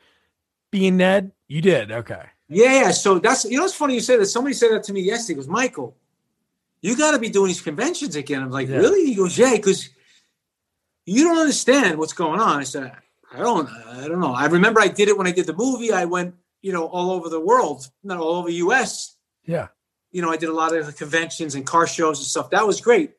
[0.72, 1.32] being Ned?
[1.48, 1.92] You did.
[1.92, 2.24] Okay.
[2.50, 2.92] Yeah, yeah.
[2.92, 4.28] So that's you know it's funny you say that.
[4.28, 5.34] Somebody said that to me yesterday.
[5.34, 5.98] He goes, Michael,
[6.84, 8.44] you got to be doing these conventions again.
[8.44, 8.78] I'm like, Yeah.
[8.78, 9.06] really?
[9.06, 9.90] He goes, yeah, because
[11.06, 12.60] you don't understand what's going on.
[12.60, 12.92] I said,
[13.34, 14.34] I don't, I don't know.
[14.34, 15.92] I remember I did it when I did the movie.
[15.94, 19.16] I went, you know, all over the world, not all over the U.S.
[19.46, 19.70] Yeah.
[20.12, 22.50] You know, I did a lot of the conventions and car shows and stuff.
[22.52, 23.14] That was great.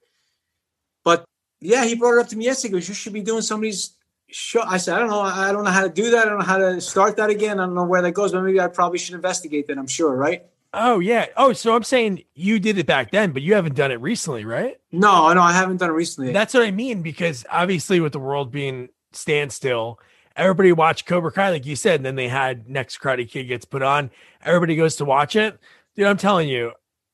[1.03, 1.25] But
[1.61, 2.69] yeah, he brought it up to me yesterday.
[2.69, 3.97] He goes, you should be doing some of these
[4.31, 4.61] show.
[4.63, 5.21] I said, I don't know.
[5.21, 6.27] I don't know how to do that.
[6.27, 7.59] I don't know how to start that again.
[7.59, 9.79] I don't know where that goes, but maybe I probably should investigate that.
[9.79, 10.45] I'm sure, right?
[10.75, 11.27] Oh yeah.
[11.37, 14.45] Oh, so I'm saying you did it back then, but you haven't done it recently,
[14.45, 14.77] right?
[14.91, 16.33] No, no, I haven't done it recently.
[16.33, 20.01] That's what I mean because obviously with the world being standstill,
[20.37, 23.65] everybody watched Cobra Kai like you said, and then they had Next Karate Kid gets
[23.65, 24.11] put on.
[24.43, 25.59] Everybody goes to watch it.
[25.95, 26.73] Dude, I'm telling you,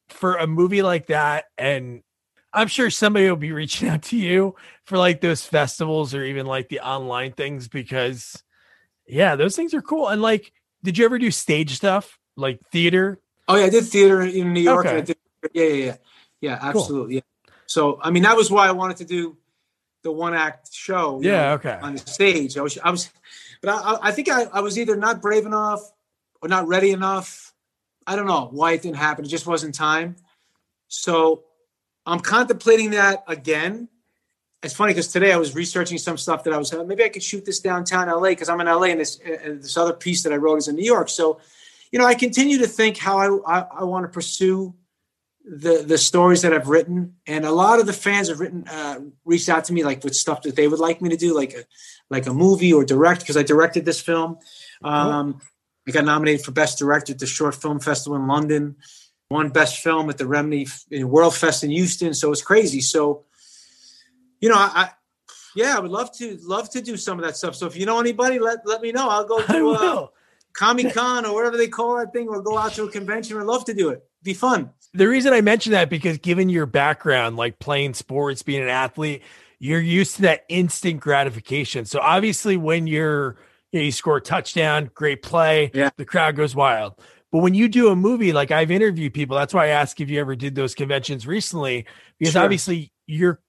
[0.09, 2.03] for a movie like that, and
[2.53, 6.47] I'm sure somebody will be reaching out to you for like those festivals or even
[6.47, 8.43] like the online things because
[9.07, 10.09] yeah, those things are cool.
[10.09, 10.53] And like,
[10.83, 13.21] did you ever do stage stuff like theater?
[13.51, 14.87] Oh yeah, I did theater in New York.
[14.87, 15.07] and I Okay.
[15.07, 15.17] did,
[15.53, 15.97] yeah, yeah, yeah,
[16.41, 17.17] yeah, absolutely.
[17.17, 17.21] Yeah.
[17.67, 19.37] So I mean, that was why I wanted to do
[20.03, 21.21] the one act show.
[21.23, 21.79] Yeah, know, okay.
[21.83, 23.11] On the stage, I was, I was,
[23.61, 25.81] but I, I- I think I, I was either not brave enough
[26.43, 27.53] or not ready enough.
[28.07, 29.25] I don't know why it didn't happen.
[29.25, 30.17] It just wasn't time.
[30.89, 31.45] So
[32.07, 33.89] I'm contemplating that again.
[34.63, 37.23] It's funny because today I was researching some stuff that I was maybe I could
[37.23, 40.33] shoot this downtown LA because I'm in LA and this and this other piece that
[40.33, 41.09] I wrote is in New York.
[41.09, 41.41] So,
[41.93, 44.75] you know, I continue to think how I I, I want to pursue
[45.45, 49.01] the the stories that I've written, and a lot of the fans have written uh,
[49.25, 51.55] reached out to me like with stuff that they would like me to do, like
[51.55, 51.65] a
[52.09, 54.39] like a movie or direct because I directed this film.
[54.83, 55.41] Um,
[55.89, 58.77] I got nominated for best director at the Short Film Festival in London.
[59.31, 60.67] Won best film at the Remedy
[61.03, 62.15] World Fest in Houston.
[62.15, 62.81] So it's crazy.
[62.81, 63.25] So,
[64.41, 64.91] you know, I,
[65.55, 67.55] yeah, I would love to love to do some of that stuff.
[67.55, 69.09] So if you know anybody, let let me know.
[69.09, 70.13] I'll go I to uh, will.
[70.53, 73.37] Comic Con or whatever they call that thing, or go out to a convention.
[73.39, 74.03] I'd love to do it.
[74.23, 74.71] Be fun.
[74.93, 79.23] the reason I mention that because given your background, like playing sports, being an athlete,
[79.59, 81.85] you're used to that instant gratification.
[81.85, 83.37] So obviously, when you're
[83.73, 85.91] you, know, you score a touchdown, great play, Yeah.
[85.97, 86.95] the crowd goes wild.
[87.31, 90.11] But when you do a movie, like I've interviewed people, that's why I ask if
[90.11, 91.87] you ever did those conventions recently,
[92.19, 92.43] because Sure.
[92.43, 93.41] obviously you're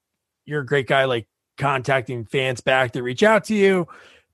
[0.46, 1.26] you're a great guy, like
[1.58, 3.86] contacting fans back that reach out to you.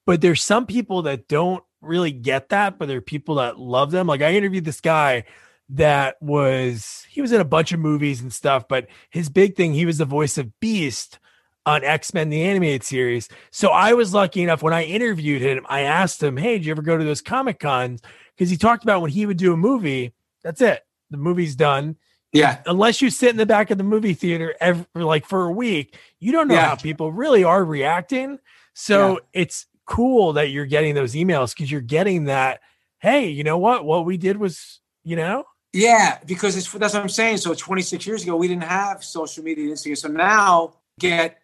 [0.07, 3.91] But there's some people that don't really get that, but there are people that love
[3.91, 4.07] them.
[4.07, 5.25] Like I interviewed this guy
[5.71, 9.75] that was he was in a bunch of movies and stuff, but his big thing,
[9.75, 11.19] he was the voice of Beast
[11.67, 13.29] on X-Men the animated series.
[13.51, 16.71] So I was lucky enough when I interviewed him, I asked him, Hey, did you
[16.73, 18.01] ever go to those Comic Cons?
[18.35, 20.83] Because he talked about when he would do a movie, that's it.
[21.11, 21.97] The movie's done.
[22.33, 22.61] Yeah.
[22.67, 25.97] Unless you sit in the back of the movie theater every, like for a week,
[26.21, 26.69] you don't know Yeah.
[26.69, 28.39] how people really are reacting.
[28.75, 29.43] So Yeah.
[29.43, 32.61] it's cool that you're getting those emails because you're getting that,
[32.99, 33.85] hey, you know what?
[33.85, 37.39] What we did was, you know, Yeah, because it's that's what I'm saying.
[37.39, 39.99] So 26 years ago, we didn't have social media, and Instagram.
[39.99, 41.39] So now get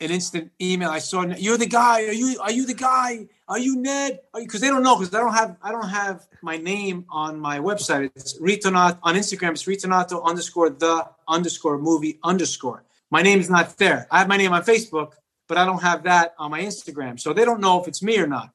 [0.00, 0.90] an instant email.
[0.90, 2.06] I saw you're the guy.
[2.06, 3.26] Are you are you the guy?
[3.48, 4.20] Are you Ned?
[4.34, 7.58] Because they don't know because I don't have I don't have my name on my
[7.58, 8.10] website.
[8.14, 9.52] It's Ritornato on Instagram.
[9.52, 12.84] It's Ritornato underscore the underscore movie underscore.
[13.10, 14.06] My name is not there.
[14.10, 15.12] I have my name on Facebook,
[15.48, 17.18] but I don't have that on my Instagram.
[17.18, 18.50] So they don't know if it's me or not.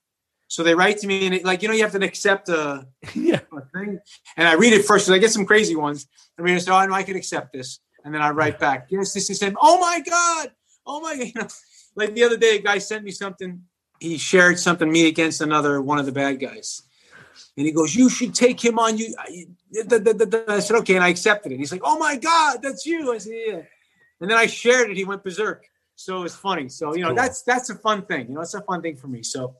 [0.47, 2.83] So they write to me and it, like you know you have to accept uh,
[2.83, 2.85] a
[3.15, 3.99] yeah, a thing,
[4.37, 5.07] and I read it first.
[5.07, 6.07] So I get some crazy ones.
[6.39, 9.13] I it, so I know I can accept this, and then I write back, yes,
[9.13, 9.57] this is him.
[9.59, 10.51] Oh my god,
[10.85, 11.25] oh my god.
[11.35, 11.47] You know,
[11.95, 13.63] like the other day, a guy sent me something.
[13.99, 16.83] He shared something me against another one of the bad guys,
[17.57, 19.45] and he goes, "You should take him on." You, I-
[19.87, 21.57] da- da- da- da." I said, "Okay," and I accepted it.
[21.57, 23.61] He's like, "Oh my god, that's you." I said, "Yeah,"
[24.21, 24.97] and then I shared it.
[24.97, 25.65] He went berserk.
[25.95, 26.69] So it's funny.
[26.69, 27.15] So you know, Cool.
[27.15, 28.27] that's that's a fun thing.
[28.29, 29.23] You know, it's a fun thing for me.
[29.23, 29.57] So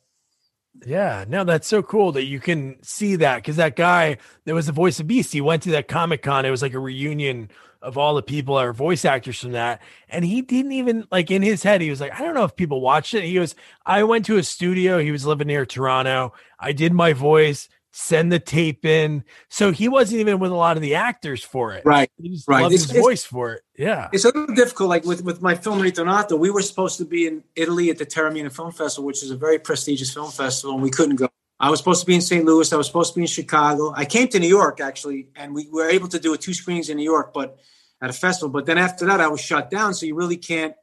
[0.86, 4.66] Yeah, no, that's so cool that you can see that because that guy that was
[4.66, 6.46] the voice of Beast, he went to that Comic Con.
[6.46, 7.50] It was like a reunion
[7.82, 9.82] of all the people that are voice actors from that.
[10.08, 12.56] And he didn't even like in his head, he was like, I don't know if
[12.56, 13.24] people watched it.
[13.26, 13.56] He goes,
[13.86, 16.34] I went to a studio, he was living near Toronto.
[16.60, 19.24] I did my voice, send the tape in.
[19.50, 21.86] So he wasn't even with a lot of the actors for it.
[21.86, 22.10] right.
[22.20, 22.70] He just Right.
[22.70, 23.62] his voice for it.
[23.78, 24.10] Yeah.
[24.12, 24.90] It's a little difficult.
[24.90, 28.06] Like with, with my film Ritornato, we were supposed to be in Italy at the
[28.06, 31.30] Taormina Film Festival, which is a very prestigious film festival, and we couldn't go.
[31.60, 32.44] I was supposed to be in St.
[32.44, 32.74] Louis.
[32.74, 33.94] I was supposed to be in Chicago.
[33.96, 36.90] I came to New York actually, and we were able to do a two screens
[36.90, 37.60] in New York, but
[38.02, 38.50] at a festival.
[38.50, 39.94] But then after that, I was shut down.
[39.94, 40.74] So you really can't.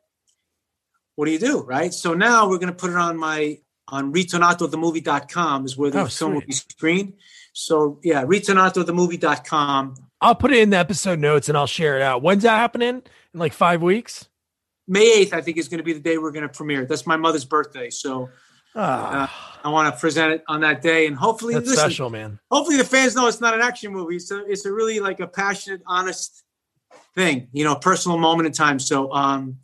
[1.16, 1.92] What do you do, right?
[1.92, 3.58] So now we're going to put it on my
[3.90, 7.14] on ritornatothemovie.com is where the Oh, film will be screened.
[7.52, 9.94] So yeah, ritornatothemovie.com.
[10.20, 12.22] I'll put it in the episode notes and I'll share it out.
[12.22, 13.02] When's that happening?
[13.34, 14.28] In like five weeks?
[14.86, 16.84] May 8th, I think, is going to be the day we're going to premiere.
[16.84, 17.90] That's my mother's birthday.
[17.90, 18.28] So
[18.76, 21.06] Ah, I want to present it on that day.
[21.08, 22.38] And hopefully, that's listen, special, man.
[22.52, 24.16] hopefully the fans know it's not an action movie.
[24.16, 26.44] A, it's a really like a passionate, honest
[27.16, 28.78] thing, you know, personal moment in time.
[28.78, 29.58] So, um,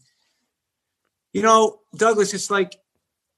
[1.33, 2.75] you know, Douglas, it's like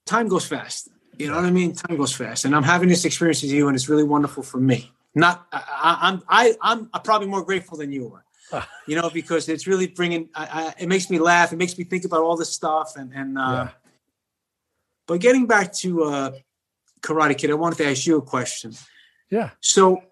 [0.09, 0.89] time goes fast.
[1.19, 1.75] You know what I mean?
[1.75, 2.45] Time goes fast.
[2.45, 4.91] And I'm having this experience with you, and it's really wonderful for me.
[5.15, 8.25] Not, I, I'm, I, I'm probably more grateful than you are.
[8.53, 8.69] Ah.
[8.87, 10.29] You know, because it's really bringing.
[10.35, 11.53] I, I, it makes me laugh.
[11.53, 13.39] It makes me think about all this stuff, and and.
[13.39, 13.69] Uh, Yeah.
[15.07, 16.31] But getting back to uh,
[17.01, 18.75] Karate Kid, I wanted to ask you a question.
[19.31, 19.51] Yeah.
[19.61, 20.03] So,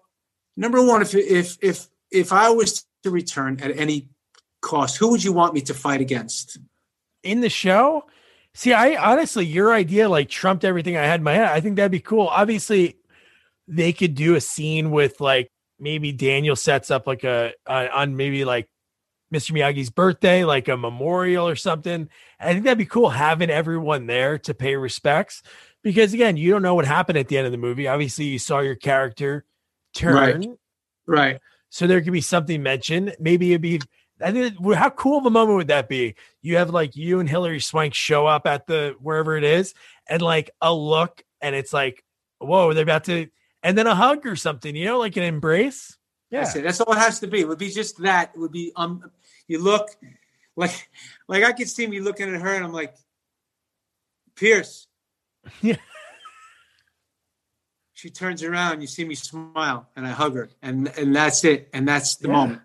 [0.55, 4.09] number one, if if if if I was to return at any
[4.61, 6.57] cost, who would you want me to fight against?
[7.23, 8.05] in the show.
[8.57, 11.45] See, I honestly, your idea like trumped everything I had in my head.
[11.45, 12.25] I think that'd be cool.
[12.25, 12.97] Obviously,
[13.67, 18.15] they could do a scene with like maybe Daniel sets up like a uh, on
[18.15, 18.67] maybe like
[19.31, 19.51] Mr.
[19.51, 22.09] Miyagi's birthday, like a memorial or something.
[22.39, 25.43] I think that'd be cool having everyone there to pay respects
[25.83, 27.87] because again, you don't know what happened at the end of the movie.
[27.87, 29.45] Obviously, you saw your character
[29.93, 30.15] turn.
[30.15, 30.49] Right.
[31.05, 31.39] Right.
[31.69, 33.17] So there could be something mentioned.
[33.19, 33.81] Maybe it'd be.
[34.21, 36.15] I think how cool of a moment would that be?
[36.41, 39.73] You have like you and Hilary Swank show up at the wherever it is,
[40.09, 42.03] and like a look, and it's like,
[42.39, 43.27] whoa, they're about to,
[43.61, 45.97] and then a hug or something, you know, like an embrace.
[46.29, 46.63] Yeah, That's it.
[46.63, 47.39] That's all it has to be.
[47.41, 48.31] It would be just that.
[48.35, 49.11] It would be um.
[49.47, 49.89] You look
[50.55, 50.89] like
[51.27, 52.95] like I could see me looking at her, and I'm like,
[54.35, 54.87] Pierce.
[55.61, 55.77] Yeah.
[57.93, 61.69] She turns around, you see me smile, and I hug her, and and that's it,
[61.73, 62.33] and that's the Yeah.
[62.33, 62.61] moment.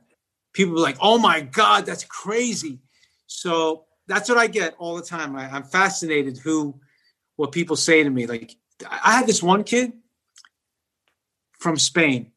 [0.53, 2.81] People like, "Oh my God, that's crazy!"
[3.27, 5.37] So that's what I get all the time.
[5.37, 6.79] I, I'm fascinated who,
[7.37, 8.27] what people say to me.
[8.27, 8.57] Like,
[8.89, 9.93] I had this one kid
[11.59, 12.33] from Spain,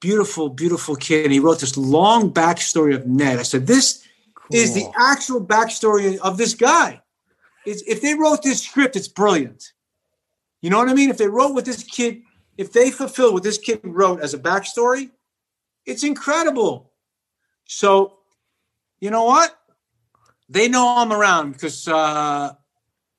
[0.00, 3.38] beautiful, beautiful kid, and he wrote this long backstory of Ned.
[3.38, 4.04] I said, "This
[4.52, 7.00] is the actual backstory of this guy.
[7.64, 9.72] It's, if they wrote this script, it's brilliant.
[10.60, 11.10] You know what I mean?
[11.10, 12.22] If they wrote what this kid,
[12.56, 15.10] if they fulfilled what this kid wrote as a backstory,
[15.86, 16.90] it's incredible.
[17.66, 18.18] So,
[19.00, 19.56] you know what?
[20.48, 22.52] They know I'm around because uh,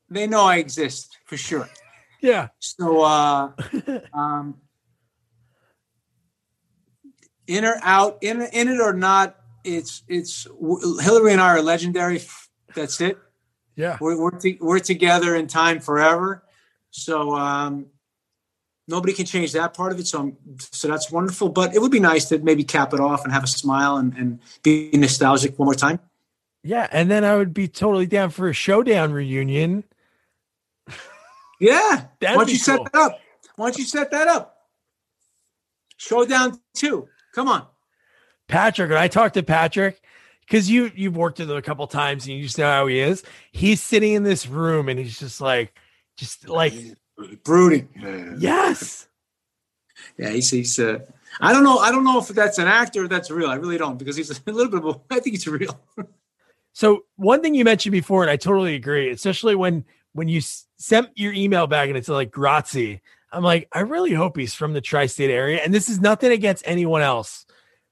[0.10, 1.70] they know I exist for sure.
[2.22, 3.52] yeah, So, uh,
[4.14, 4.62] um,
[7.48, 10.48] in or out, in in it or not, it's it's
[11.02, 12.22] Hilary and I are legendary.
[12.76, 13.18] That's it.
[13.76, 13.98] yeah.
[14.00, 16.44] We're we're, to, we're together in time forever.
[16.92, 17.88] So, um,
[18.88, 20.08] nobody can change that part of it.
[20.08, 21.50] So, I'm, so that's wonderful.
[21.50, 24.16] But it would be nice to maybe cap it off and have a smile and,
[24.16, 26.00] and be nostalgic one more time.
[26.64, 29.84] Yeah, and then I would be totally down for a showdown reunion.
[31.60, 33.20] Yeah, That'd why don't you set that up?
[33.56, 34.58] Why don't you set that up?
[35.98, 37.08] Showdown two.
[37.34, 37.68] Come on.
[38.48, 40.02] Patrick, and I talked to Patrick
[40.42, 43.00] because you you've worked with him a couple times and you just know how he
[43.00, 43.24] is.
[43.52, 45.78] He's sitting in this room and he's just like,
[46.18, 46.74] just like,
[47.44, 47.90] Brooding.
[48.00, 49.08] Yeah, yes,
[50.18, 50.80] yeah he's he's.
[50.80, 51.00] Uh,
[51.42, 51.78] I don't know.
[51.80, 53.50] I don't know if that's an actor or that's real.
[53.50, 54.96] I really don't because he's a little bit of.
[54.96, 55.80] A, I think it's real.
[56.76, 60.66] So one thing you mentioned before, and I totally agree, especially when when you s-
[60.78, 63.00] sent your email back and it's like Grazi.
[63.32, 65.62] I'm like, I really hope he's from the tri-state area.
[65.64, 67.46] And this is nothing against anyone else,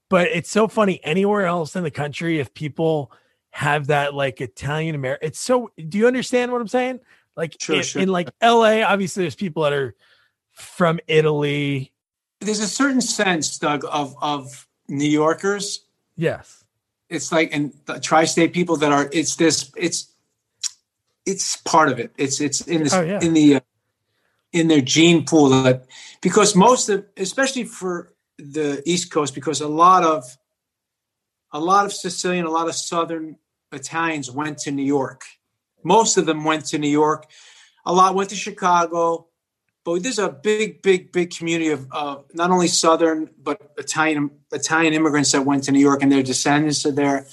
[0.10, 1.00] but it's so funny.
[1.06, 3.10] Anywhere else in the country, if people
[3.52, 5.72] have that like Italian American, it's so.
[5.88, 7.00] Do you understand what I'm saying?
[7.36, 8.02] Like Sure, in, sure.
[8.02, 9.96] in like LA, obviously there's people that are
[10.54, 11.92] from Italy.
[12.40, 15.86] There's a certain sense, Doug, of of New Yorkers.
[16.16, 16.64] Yes.
[17.10, 19.10] It's like and the tri-state people that are.
[19.12, 19.72] It's this.
[19.78, 20.14] It's
[21.26, 22.12] it's part of it.
[22.18, 23.20] It's it's in this Oh, yeah.
[23.22, 23.60] in the uh,
[24.52, 25.86] in their gene pool that
[26.22, 30.24] because most of especially for the East Coast because a lot of
[31.52, 33.38] a lot of Sicilian, a lot of Southern
[33.72, 35.24] Italians went to New York.
[35.84, 37.30] Most of them went to New York.
[37.86, 39.28] A lot went to Chicago.
[39.86, 44.94] But there's a big, big, big community of uh, not only Southern but Italian Italian
[44.94, 47.28] immigrants that went to New York, and their descendants are there.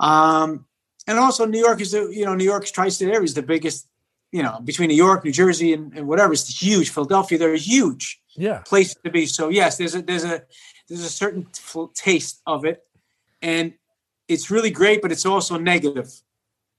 [0.00, 0.66] Um,
[1.06, 3.86] and also, New York is the you know New York's tri-state area is the biggest.
[4.32, 6.90] You know, between New York, New Jersey, and, and whatever, it's huge.
[6.90, 8.58] Philadelphia, they're huge Yeah.
[8.66, 9.24] place to be.
[9.26, 10.42] So yes, there's a there's a
[10.88, 11.46] there's a certain
[11.94, 12.82] taste of it,
[13.40, 13.74] and
[14.26, 16.10] it's really great, but it's also negative.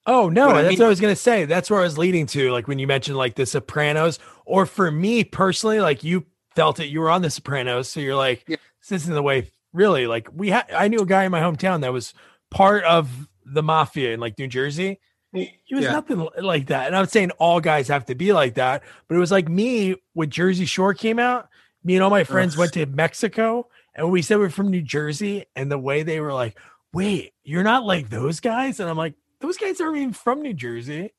[0.10, 1.46] Oh no, But I that's mean- what I was gonna say.
[1.46, 2.52] That's where I was leading to.
[2.52, 6.88] Like when you mentioned like the Sopranos, or for me personally, like you felt it.
[6.88, 8.56] You were on the Sopranos, so you're like, Yeah.
[8.82, 9.52] this isn't the way.
[9.74, 10.72] Really, like we had.
[10.72, 12.14] I knew a guy in my hometown that was
[12.50, 15.00] part of the mafia in like New Jersey.
[15.34, 15.92] He was Yeah.
[15.92, 16.88] nothing like that.
[16.88, 19.96] And I'm saying all guys have to be like that, but it was like me
[20.14, 21.50] when Jersey Shore came out.
[21.84, 22.60] Me and all my friends Ugh.
[22.60, 26.34] went to Mexico, and we said we're from New Jersey, and the way they were
[26.34, 26.58] like,
[26.94, 30.54] "Wait, you're not like those guys," and I'm like, "Those guys aren't even from New
[30.54, 31.14] Jersey."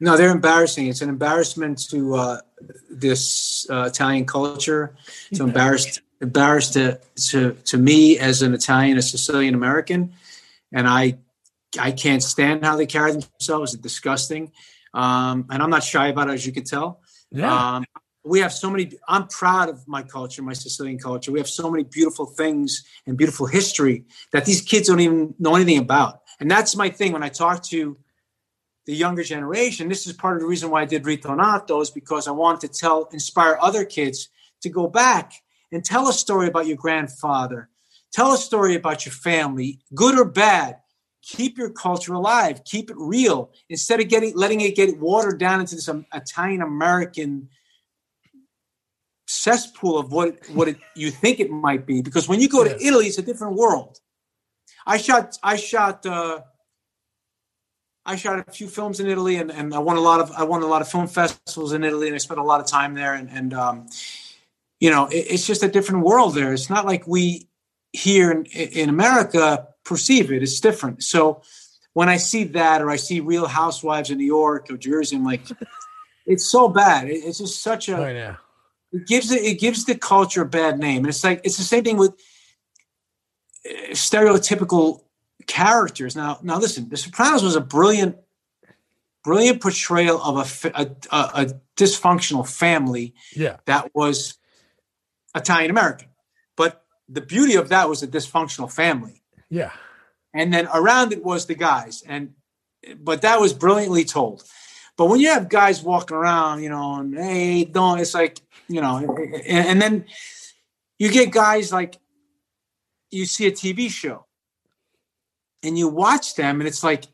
[0.00, 0.86] No, they're embarrassing.
[0.86, 2.40] It's an embarrassment to uh,
[2.88, 4.94] this uh, Italian culture.
[5.30, 10.12] It's embarrassed embarrassed to, to to me as an Italian, a Sicilian American,
[10.72, 11.18] and I
[11.78, 13.74] I can't stand how they carry themselves.
[13.74, 14.52] It's disgusting,
[14.94, 17.00] um, and I'm not shy about it, as you can tell.
[17.30, 17.84] Yeah, Um,
[18.24, 18.92] we have so many.
[19.08, 21.32] I'm proud of my culture, my Sicilian culture.
[21.32, 25.56] We have so many beautiful things and beautiful history that these kids don't even know
[25.56, 26.22] anything about.
[26.40, 27.96] And that's my thing when I talk to
[28.86, 29.88] the younger generation.
[29.88, 32.68] This is part of the reason why I did Ritornato is because I wanted to
[32.68, 34.28] tell, inspire other kids
[34.62, 35.32] to go back
[35.72, 37.68] and tell a story about your grandfather.
[38.12, 40.78] Tell a story about your family, good or bad.
[41.22, 42.64] Keep your culture alive.
[42.64, 47.50] Keep it real instead of getting letting it get watered down into this Italian American
[49.26, 52.00] cesspool of what what it, you think it might be.
[52.00, 54.00] Because when you go to Italy, it's a different world.
[54.88, 56.40] I shot I shot uh,
[58.06, 60.44] I shot a few films in Italy, and, and I won a lot of I
[60.44, 62.94] won a lot of film festivals in Italy, and I spent a lot of time
[62.94, 63.12] there.
[63.14, 63.86] And, and um,
[64.80, 66.52] you know, it, it's just a different world there.
[66.54, 67.48] It's not like we
[67.92, 70.42] here in, in America perceive it.
[70.42, 71.02] It's different.
[71.02, 71.42] So
[71.92, 75.24] when I see that, or I see Real Housewives in New York or Jersey, I'm
[75.24, 75.42] like,
[76.26, 77.08] it's so bad.
[77.08, 78.36] It- it's just such a I know.
[78.92, 81.62] it gives it, it gives the culture a bad name and it's like it's the
[81.62, 82.14] same thing with
[83.90, 85.02] stereotypical
[85.46, 86.14] characters.
[86.14, 88.16] Now now listen the sopranos was a brilliant
[89.24, 91.46] brilliant portrayal of a a, a, a
[91.76, 94.34] dysfunctional family Yeah, that was
[95.34, 96.08] italian american.
[96.56, 99.22] But the beauty of that was a dysfunctional family.
[99.50, 99.72] Yeah,
[100.34, 102.34] and then around it was the guys and
[102.96, 104.44] but that was brilliantly told.
[104.96, 108.80] But when you have guys walking around you know and hey don't it's like you
[108.80, 110.04] know and, and then
[110.98, 111.98] you get guys like
[113.10, 114.26] you see a tv show
[115.62, 117.04] and you watch them and it's like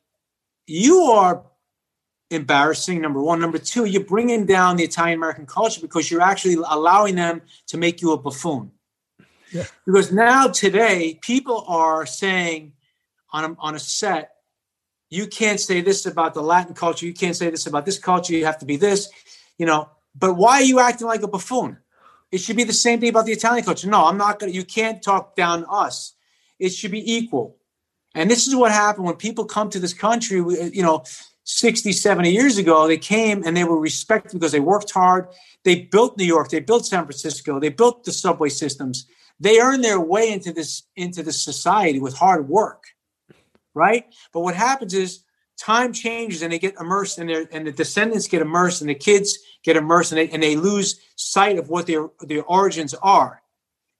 [0.67, 1.45] you are
[2.31, 3.41] embarrassing number one.
[3.41, 7.77] Number two you're bringing down the italian american culture because you're actually allowing them to
[7.77, 8.71] make you a buffoon.
[9.53, 9.65] Yeah.
[9.87, 12.73] because now today people are saying
[13.33, 14.31] on a, on a set
[15.11, 18.33] you can't say this about the latin culture you can't say this about this culture
[18.33, 19.11] you have to be this
[19.59, 21.79] you know but why are you acting like a buffoon
[22.33, 24.65] it should be the same thing about the italian culture no i'm not gonna you
[24.65, 26.15] can't talk down us
[26.59, 27.57] it should be equal
[28.15, 31.03] And this is what happened when people come to this country, uh, you know,
[31.45, 35.29] 60, 70 years ago, they came and they were respected because they worked hard.
[35.65, 39.07] They built New York, they built San Francisco, they built the subway systems.
[39.41, 42.85] They earned their way into this into this society with hard work.
[43.75, 44.07] Right?
[44.33, 45.25] But what happens is
[45.59, 49.39] time changes and they get immersed and, and the descendants get immersed and the kids
[49.63, 53.43] get immersed and they, and they lose sight of what their their origins are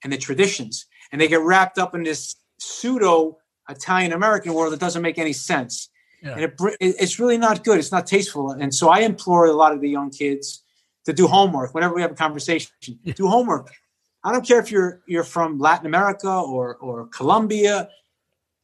[0.03, 3.39] and the traditions and they get wrapped up in this pseudo
[3.69, 5.89] Italian American world that doesn't make any sense.
[6.23, 6.33] Yeah.
[6.33, 7.79] And it, it's really not good.
[7.79, 8.51] It's not tasteful.
[8.51, 10.63] And so I implore a lot of the young kids
[11.05, 12.73] to do homework whenever we have a conversation.
[13.15, 13.71] do homework.
[14.25, 17.89] I don't care if you're you're from Latin America or or Colombia,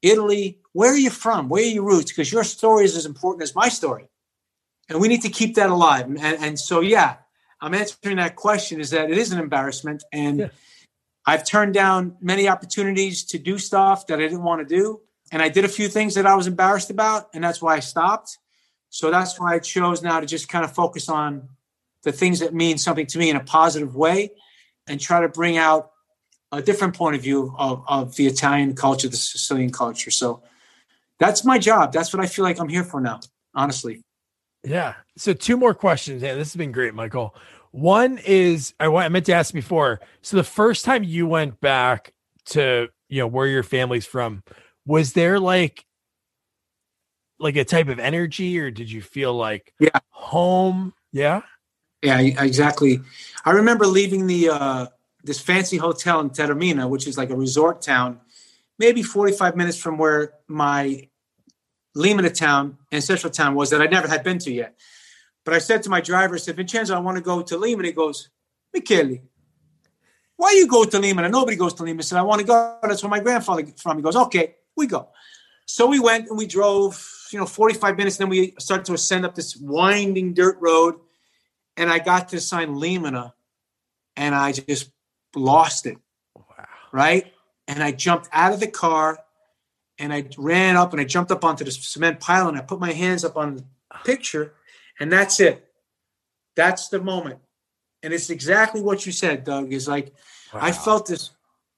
[0.02, 0.58] Italy.
[0.72, 1.48] Where are you from?
[1.48, 2.10] Where are your roots?
[2.10, 4.06] Because your story is as important as my story,
[4.88, 6.06] and we need to keep that alive.
[6.06, 7.16] And, and so, yeah,
[7.60, 8.80] I'm answering that question.
[8.80, 10.48] Is that it is an embarrassment, and yeah.
[11.26, 15.00] I've turned down many opportunities to do stuff that I didn't want to do.
[15.32, 17.80] And I did a few things that I was embarrassed about, and that's why I
[17.80, 18.38] stopped.
[18.88, 21.48] So that's why I chose now to just kind of focus on
[22.02, 24.30] the things that mean something to me in a positive way
[24.88, 25.92] and try to bring out
[26.52, 30.10] a different point of view of, of the Italian culture, the Sicilian culture.
[30.10, 30.42] So
[31.18, 31.92] that's my job.
[31.92, 33.20] That's what I feel like I'm here for now,
[33.54, 34.02] honestly.
[34.64, 34.94] Yeah.
[35.16, 36.22] So two more questions.
[36.22, 37.34] Yeah, this has been great, Michael.
[37.72, 40.00] One is I, I meant to ask before.
[40.22, 42.12] So the first time you went back
[42.46, 44.42] to you know where your family's from,
[44.86, 45.84] was there like
[47.38, 50.92] like a type of energy, or did you feel like yeah home?
[51.12, 51.42] Yeah,
[52.02, 53.00] yeah, exactly.
[53.44, 54.86] I remember leaving the uh,
[55.24, 58.20] this fancy hotel in Taormina, which is like a resort town,
[58.78, 61.08] maybe forty five minutes from where my
[61.96, 64.76] Limina town, ancestral town was that I never had been to yet.
[65.44, 67.78] But I said to my driver, I said, Vincenzo, I want to go to Lima.
[67.78, 68.28] And he goes,
[68.72, 69.18] Michele,
[70.36, 71.22] why you go to Lima?
[71.22, 71.98] And nobody goes to Lima.
[71.98, 72.78] I said, I want to go.
[72.82, 73.96] That's where my grandfather from.
[73.96, 75.08] He goes, okay, we go.
[75.66, 78.16] So we went and we drove, you know, 45 minutes.
[78.16, 80.96] Then we started to ascend up this winding dirt road.
[81.76, 83.32] And I got to sign Limina
[84.16, 84.90] and I just
[85.34, 85.98] lost it.
[86.34, 86.66] Wow.
[86.92, 87.32] Right.
[87.68, 89.18] And I jumped out of the car
[89.98, 92.80] and I ran up and I jumped up onto the cement pile and I put
[92.80, 93.64] my hands up on the
[94.04, 94.54] picture
[94.98, 95.66] and that's it.
[96.56, 97.38] That's the moment.
[98.02, 100.14] And it's exactly what you said, Doug, is like
[100.52, 100.60] wow.
[100.62, 101.30] I felt this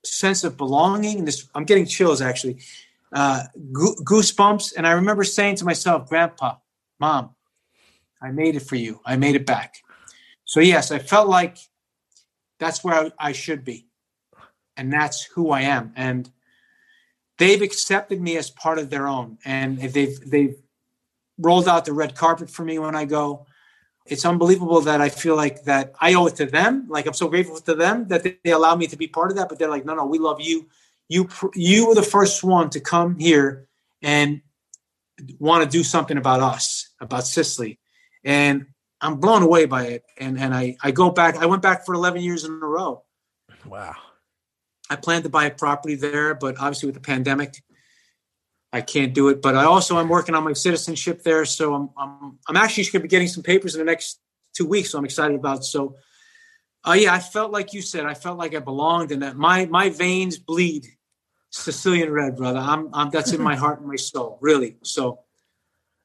[0.04, 1.18] sense of belonging.
[1.18, 2.58] And this I'm getting chills actually.
[3.12, 4.74] Uh, goosebumps.
[4.76, 6.56] And I remember saying to myself, Grandpa,
[6.98, 7.34] Mom,
[8.22, 9.00] I made it for you.
[9.04, 9.74] I made it back.
[10.44, 11.58] So yes, I felt like
[12.62, 13.86] that's where I, I should be.
[14.76, 15.92] And that's who I am.
[15.96, 16.30] And
[17.36, 19.38] they've accepted me as part of their own.
[19.44, 20.54] And they've they've
[21.38, 23.46] rolled out the red carpet for me when I go.
[24.06, 26.86] It's unbelievable that I feel like that I owe it to them.
[26.88, 29.48] Like I'm so grateful to them that they, allow me to be part of that.
[29.48, 30.68] But they're like, no, no, we love you.
[31.08, 33.66] You you were the first one to come here
[34.00, 34.40] and
[35.38, 37.80] want to do something about us, about Sicily,
[38.24, 38.66] and
[39.02, 40.04] I'm blown away by it.
[40.16, 41.36] And and I I go back.
[41.36, 43.02] I went back for 11 years in a row.
[43.66, 43.96] Wow.
[44.88, 47.62] I planned to buy a property there, but obviously with the pandemic,
[48.72, 49.42] I can't do it.
[49.42, 52.92] But I also I'm working on my citizenship there, so I'm I'm I'm actually going
[52.92, 54.20] to be getting some papers in the next
[54.54, 54.90] two weeks.
[54.90, 55.64] So I'm excited about.
[55.64, 55.96] So,
[56.86, 59.66] uh, yeah, I felt like you said, I felt like I belonged, and that my
[59.66, 60.86] my veins bleed
[61.50, 62.60] Sicilian red, brother.
[62.60, 64.76] I'm I'm that's in my heart and my soul, really.
[64.82, 65.20] So.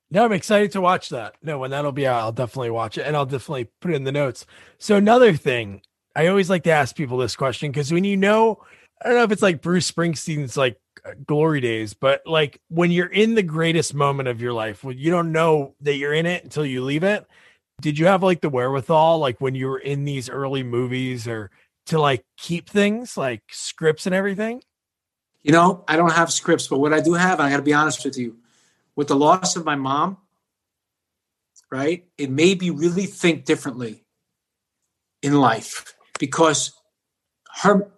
[0.09, 1.35] No, I'm excited to watch that.
[1.43, 4.05] No, when that'll be out, I'll definitely watch it and I'll definitely put it in
[4.05, 4.45] the notes.
[4.77, 5.81] So another thing,
[6.15, 8.63] I always like to ask people this question because when you know,
[9.01, 12.89] I don't know if it's like Bruce Springsteen's like uh, glory days, but like when
[12.89, 16.25] you're in the greatest moment of your life, when you don't know that you're in
[16.25, 17.25] it until you leave it.
[17.79, 21.51] Did you have like the wherewithal, like when you were in these early movies, or
[21.85, 24.63] to like keep things like scripts and everything?
[25.43, 27.75] You know, I don't have scripts, but what I do have, I got to be
[27.75, 28.35] honest with you,
[28.97, 30.17] with the loss of my mom,
[31.71, 32.05] right?
[32.17, 34.03] It made me really think differently
[35.21, 36.73] in life because
[37.61, 37.89] her,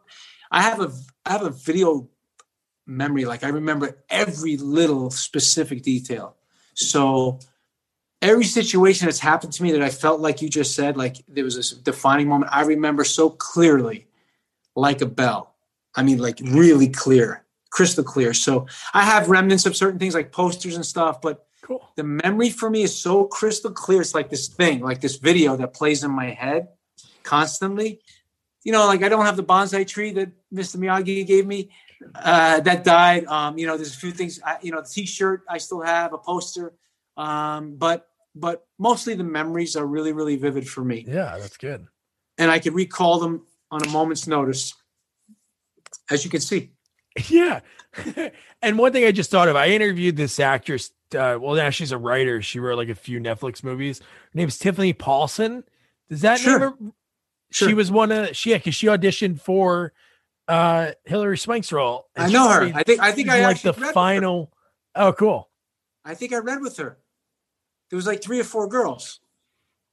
[0.51, 0.91] I have a,
[1.25, 2.09] I have a video
[2.85, 3.25] memory.
[3.25, 6.35] Like I remember every little specific detail.
[6.73, 7.39] So
[8.21, 11.45] every situation that's happened to me that I felt like you just said, like there
[11.45, 14.07] was this defining moment, I remember so clearly,
[14.75, 15.55] like a bell.
[15.95, 18.33] I mean, like really clear, crystal clear.
[18.33, 21.87] So I have remnants of certain things like posters and stuff, but cool.
[21.95, 24.01] the memory for me is so crystal clear.
[24.01, 26.69] It's like this thing, like this video that plays in my head
[27.23, 28.01] constantly.
[28.63, 30.77] You know, like I don't have the bonsai tree that Mr.
[30.77, 31.69] Miyagi gave me,
[32.15, 33.25] uh, that died.
[33.25, 34.39] Um, you know, there's a few things.
[34.45, 36.73] I, you know, the T-shirt I still have, a poster,
[37.17, 41.05] um, but but mostly the memories are really really vivid for me.
[41.07, 41.87] Yeah, that's good.
[42.37, 44.73] And I can recall them on a moment's notice,
[46.09, 46.71] as you can see.
[47.29, 47.61] Yeah.
[48.61, 50.91] and one thing I just thought of, I interviewed this actress.
[51.13, 52.41] Uh, well, now she's a writer.
[52.41, 53.99] She wrote like a few Netflix movies.
[53.99, 54.05] Her
[54.35, 55.63] name is Tiffany Paulsen.
[56.09, 56.59] Does that Sure.
[56.59, 56.75] name her?
[57.51, 59.91] She was one of she yeah, because she auditioned for
[60.47, 62.07] uh Hilary Swank's role.
[62.15, 62.59] I know her.
[62.59, 63.93] played- I think I think I like the read with her.
[63.93, 64.53] final.
[64.95, 65.49] Oh, cool.
[66.05, 66.99] I think I read with her.
[67.89, 69.19] There was like three or four girls.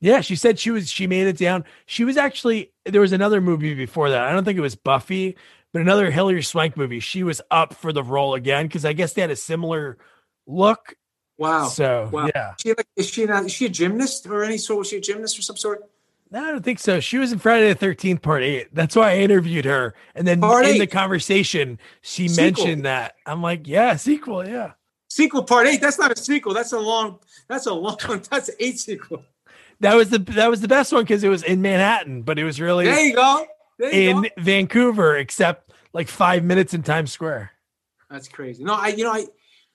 [0.03, 1.65] Yeah, she said she was she made it down.
[1.87, 4.23] She was actually there was another movie before that.
[4.29, 5.37] I don't think it was Buffy,
[5.77, 7.01] but another Hilary Swank movie.
[7.01, 9.99] She was up for the role again because I guess they had a similar
[10.47, 10.97] look.
[11.37, 11.69] Wow.
[11.69, 12.31] So Wow.
[12.35, 14.79] yeah, She like is she not, is she a gymnast or any sort?
[14.79, 15.83] Was she a gymnast or some sort?
[16.31, 16.99] no, I don't think so.
[16.99, 18.75] She was in Friday the Thirteenth Part Eight.
[18.75, 20.79] That's why I interviewed her, and then Part in eight.
[20.79, 22.45] the conversation she Sequel.
[22.65, 23.15] mentioned that.
[23.27, 24.73] I'm like, yeah, sequel, yeah.
[25.09, 25.81] Sequel part eight.
[25.83, 26.53] That's not a sequel.
[26.55, 27.19] That's a long.
[27.49, 27.99] That's a long.
[28.31, 29.23] That's an eight sequel.
[29.81, 32.45] That was the that was the best one because it was in Manhattan, but it
[32.45, 33.47] was really There you go.
[33.79, 34.29] There you in go.
[34.39, 35.66] Vancouver, except
[35.97, 37.51] like five minutes in Times Square.
[38.11, 38.63] That's crazy.
[38.63, 39.27] No, I you know I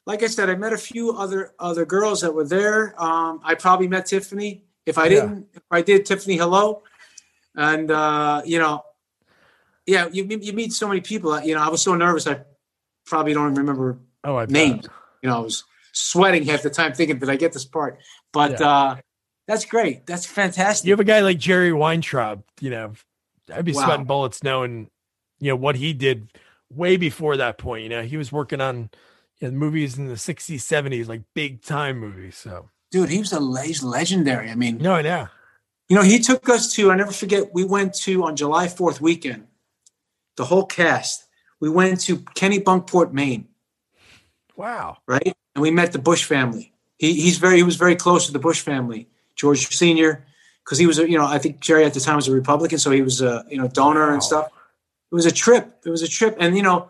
[0.06, 2.94] like I said I met a few other other girls that were there.
[3.02, 4.64] Um, I probably met Tiffany.
[4.86, 5.10] If I Yeah.
[5.10, 6.84] didn't, if I did, Tiffany, hello.
[7.56, 8.84] And uh, you know,
[9.86, 11.40] yeah, you meet- you meet so many people.
[11.42, 12.28] You know, I was so nervous.
[12.28, 12.42] I
[13.06, 14.52] probably don't remember Oh, I bet.
[14.54, 14.86] names.
[15.24, 18.00] You know, I was sweating half the time thinking, did I get this part?
[18.32, 18.70] But Yeah.
[18.70, 18.96] uh,
[19.48, 20.06] that's great.
[20.06, 20.86] That's fantastic.
[20.88, 22.94] You have a guy like Jerry Weintraub, you know,
[23.54, 23.84] I'd be Wow.
[23.86, 24.90] sweating bullets knowing,
[25.42, 26.30] you know, what he did
[26.70, 27.84] way before that point.
[27.84, 28.90] You know, he was working on
[29.40, 32.38] you know, movies in the 60s, 70s, like big time movies.
[32.38, 34.50] So, Dude, he was a he's legendary.
[34.50, 35.28] I mean, no, know.
[35.90, 39.02] You know, he took us to, I never forget, we went to on July 4th
[39.02, 39.48] weekend,
[40.38, 41.26] the whole cast.
[41.60, 43.50] We went to Kennebunkport, Maine,
[44.56, 44.98] Wow.
[45.06, 45.34] right?
[45.56, 46.74] And we met the Bush family.
[46.98, 50.26] He, he's very, he was very close to the Bush family, George Sr.,
[50.64, 52.78] because he was, a, you know, I think Jerry at the time was a Republican,
[52.78, 54.14] so he was a, you know, donor Wow.
[54.14, 54.50] and stuff.
[55.12, 55.82] It was a trip.
[55.86, 56.38] It was a trip.
[56.40, 56.90] And, you know,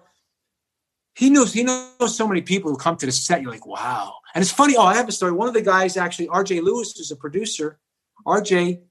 [1.16, 3.42] he knows, he knows so many people who come to the set.
[3.42, 4.14] You're like, wow.
[4.34, 4.76] And it's funny.
[4.78, 5.32] Oh, I have a story.
[5.32, 7.80] One of the guys, actually, RJ Lewis, is a producer.
[8.26, 8.82] RJ,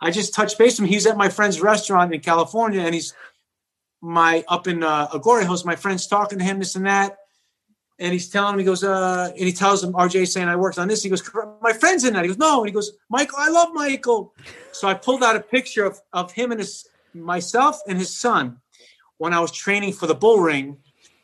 [0.00, 0.92] I just touched base with him.
[0.92, 3.12] He's at my friend's restaurant in California, and he's
[4.00, 5.64] my up in uh, Agoura Hills.
[5.64, 7.16] My friend's talking to him, this and that,
[7.98, 8.58] and he's telling him.
[8.58, 11.28] He goes, uh, and he tells him, RJ saying, "I worked on this." He goes,
[11.60, 14.34] "My friend's in that." He goes, "No," and he goes, "Michael, I love Michael."
[14.72, 18.60] So I pulled out a picture of of him and his myself and his son
[19.18, 20.78] when I was training for the bull ring,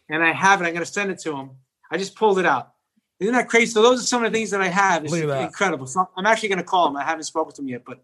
[0.09, 0.64] and I have it.
[0.66, 1.51] I'm going to send it to him.
[1.90, 2.73] I just pulled it out.
[3.20, 3.66] Isn't that crazy?
[3.73, 5.05] So those are some of the things that I have.
[5.05, 5.43] It's Look at that.
[5.44, 5.86] incredible.
[5.86, 6.97] So I'm actually going to call him.
[6.97, 8.02] I haven't spoken to him yet, but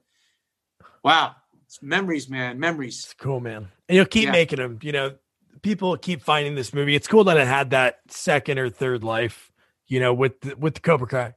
[1.03, 1.35] wow,
[1.67, 3.05] it's memories, man, memories.
[3.05, 3.69] It's cool, man.
[3.89, 4.33] And you'll keep Yeah.
[4.33, 4.79] making them.
[4.83, 5.15] You know,
[5.63, 6.95] people keep finding this movie.
[6.95, 9.51] It's cool that it had that second or third life,
[9.87, 11.35] you know, with the, with the Cobra Kai.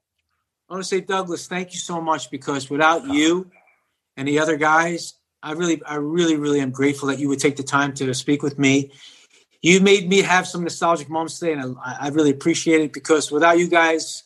[0.70, 3.50] I want to say, Douglas, thank you so much because without you
[4.16, 7.56] and the other guys, I really, I really, really am grateful that you would take
[7.58, 8.92] the time to speak with me.
[9.62, 13.32] You made me have some nostalgic moments today, and I, I really appreciate it because
[13.32, 14.24] without you guys,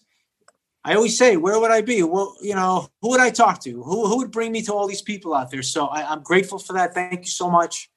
[0.83, 2.03] I always say, where would I be?
[2.03, 3.71] Well, you know, who would I talk to?
[3.83, 5.63] Who, who would bring me to all these people out there?
[5.63, 6.93] So I, I'm grateful for that.
[6.93, 7.89] Thank you so much.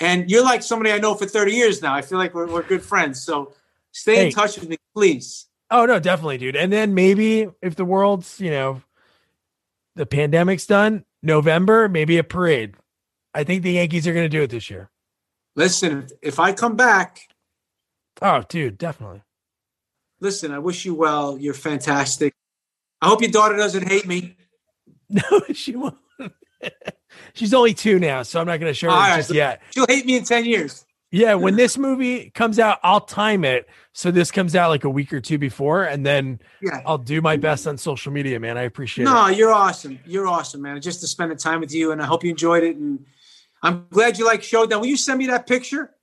[0.00, 1.94] And you're like somebody I know for 30 years now.
[1.94, 3.22] I feel like we're, we're good friends.
[3.22, 3.52] So
[3.92, 4.26] stay Hey.
[4.26, 5.46] in touch with me, please.
[5.70, 6.56] Oh no, definitely, dude.
[6.56, 8.82] And then maybe if the world's, you know,
[9.94, 12.74] the pandemic's done, November, maybe a parade.
[13.34, 14.88] I think the Yankees are going to do it this year.
[15.56, 17.28] Listen, if, I come back,
[18.22, 19.22] Oh, dude, definitely.
[20.20, 21.36] listen, I wish you well.
[21.38, 22.32] You're fantastic.
[23.02, 24.36] I hope your daughter doesn't hate me.
[25.08, 25.22] No,
[25.52, 25.98] she won't.
[27.34, 29.16] She's only two now, so I'm not going to show her All right.
[29.18, 29.60] just yet.
[29.72, 30.85] She'll hate me in 10 years.
[31.12, 34.90] Yeah, when this movie comes out, I'll time it so this comes out like a
[34.90, 36.82] week or two before, and then Yeah.
[36.84, 38.58] I'll do my best on social media, man.
[38.58, 39.36] I appreciate No, it.
[39.38, 39.98] you're awesome.
[40.04, 40.80] You're awesome, man.
[40.80, 42.76] Just to spend the time with you, and I hope you enjoyed it.
[42.76, 43.06] And
[43.62, 44.80] I'm glad you like Showdown.
[44.80, 45.94] Will you send me that picture?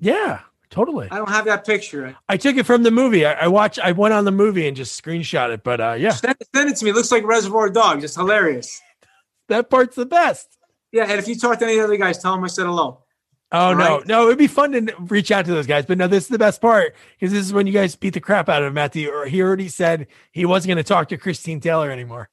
[0.00, 0.40] Yeah,
[0.70, 1.08] totally.
[1.10, 2.16] I don't have that picture.
[2.28, 3.26] I took it from the movie.
[3.26, 3.80] I, I watched.
[3.80, 5.64] I went on the movie and just screenshot it.
[5.64, 6.92] But uh, yeah, Send, send it to me.
[6.92, 8.04] It looks like Reservoir Dogs.
[8.04, 8.80] It's hilarious.
[9.48, 10.56] that part's the best.
[10.92, 13.02] Yeah, and if you talk to any other guys, tell them I said hello.
[13.50, 15.86] Oh All no, no, it'd be fun to reach out to those guys.
[15.86, 18.20] But no, this is the best part because this is when you guys beat the
[18.20, 18.74] crap out of him.
[18.74, 22.28] Matthew, or he already said he wasn't going to talk to Christine Taylor anymore.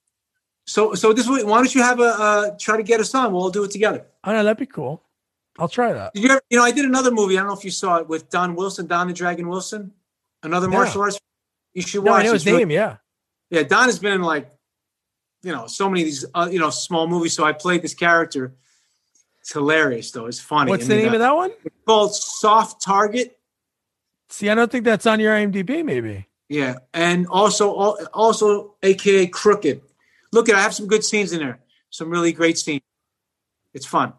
[0.65, 3.31] So, so this way, why don't you have a uh, try to get us on?
[3.31, 4.05] We'll all do it together.
[4.25, 5.03] Oh no, that'd be cool.
[5.57, 6.13] I'll try that.
[6.13, 7.37] Did you, ever, you know, I did another movie.
[7.37, 9.93] I don't know if you saw it with Don Wilson, Don the Dragon Wilson,
[10.43, 10.73] another No.
[10.77, 11.17] martial arts.
[11.73, 12.21] You should No, watch.
[12.21, 12.97] I know It's his really- Yeah.
[13.49, 14.49] yeah, Don has been in like,
[15.43, 17.33] you know, so many of these, uh, you know, small movies.
[17.33, 18.53] So I played this character.
[19.45, 20.25] It's hilarious, though.
[20.25, 20.71] It's funny.
[20.71, 21.51] What's I the name uh, of that one?
[21.63, 23.37] It's called Soft Target.
[24.27, 25.85] See, I don't think that's on your IMDb.
[25.85, 26.25] Maybe.
[26.49, 27.69] Yeah, and also,
[28.11, 29.81] also, AKA Crooked.
[30.31, 31.59] Look at, I have some good scenes in there.
[31.91, 32.81] Some really great scenes.
[33.75, 34.13] It's fun.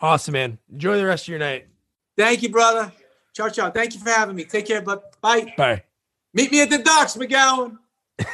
[0.00, 0.56] Awesome, man.
[0.72, 1.66] Enjoy the rest of your night.
[2.16, 2.90] Thank you, brother.
[3.34, 3.70] Ciao, ciao.
[3.70, 4.44] Thank you for having me.
[4.44, 5.52] Take care, but bye.
[5.54, 5.82] Bye.
[6.32, 7.76] Meet me at the docks, McGowan.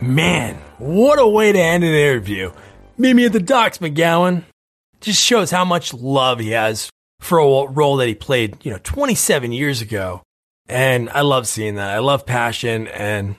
[0.00, 2.52] Man, what a way to end an interview.
[2.98, 4.44] Meet me at the docks, McGowan.
[5.00, 6.88] Just shows how much love he has
[7.20, 10.22] for a role that he played, you know, 27 years ago.
[10.68, 11.90] And I love seeing that.
[11.90, 13.36] I love passion and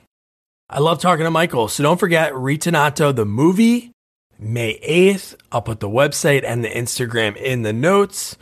[0.70, 1.68] I love talking to Michael.
[1.68, 3.92] So don't forget Ritornato, the movie,
[4.38, 5.36] May 8th.
[5.52, 8.38] I'll put the website and the Instagram in the notes.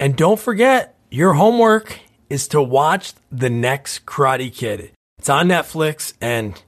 [0.00, 4.90] And don't forget, your homework is to watch The Next Karate Kid.
[5.18, 6.60] It's on Netflix and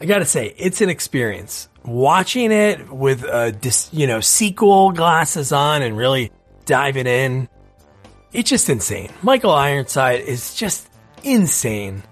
[0.00, 1.68] I got to say, it's an experience.
[1.84, 3.54] Watching it with a
[3.92, 6.32] you know sequel glasses on and really
[6.64, 7.48] diving in,
[8.32, 9.10] it's just insane.
[9.22, 10.88] Michael Ironside is just
[11.22, 12.02] insane,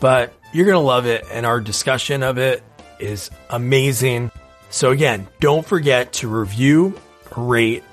[0.00, 2.62] but you're gonna love it, and our discussion of it
[2.98, 4.32] is amazing.
[4.70, 7.00] So again, don't forget to review,
[7.36, 7.84] rate,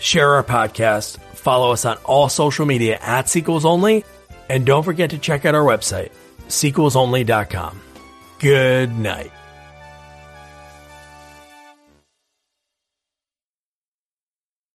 [0.00, 4.04] share our podcast, follow us on all social media at Sequels Only,
[4.48, 6.10] and don't forget to check out our website,
[6.48, 7.80] sequelsonly.com.
[8.40, 9.32] Good night.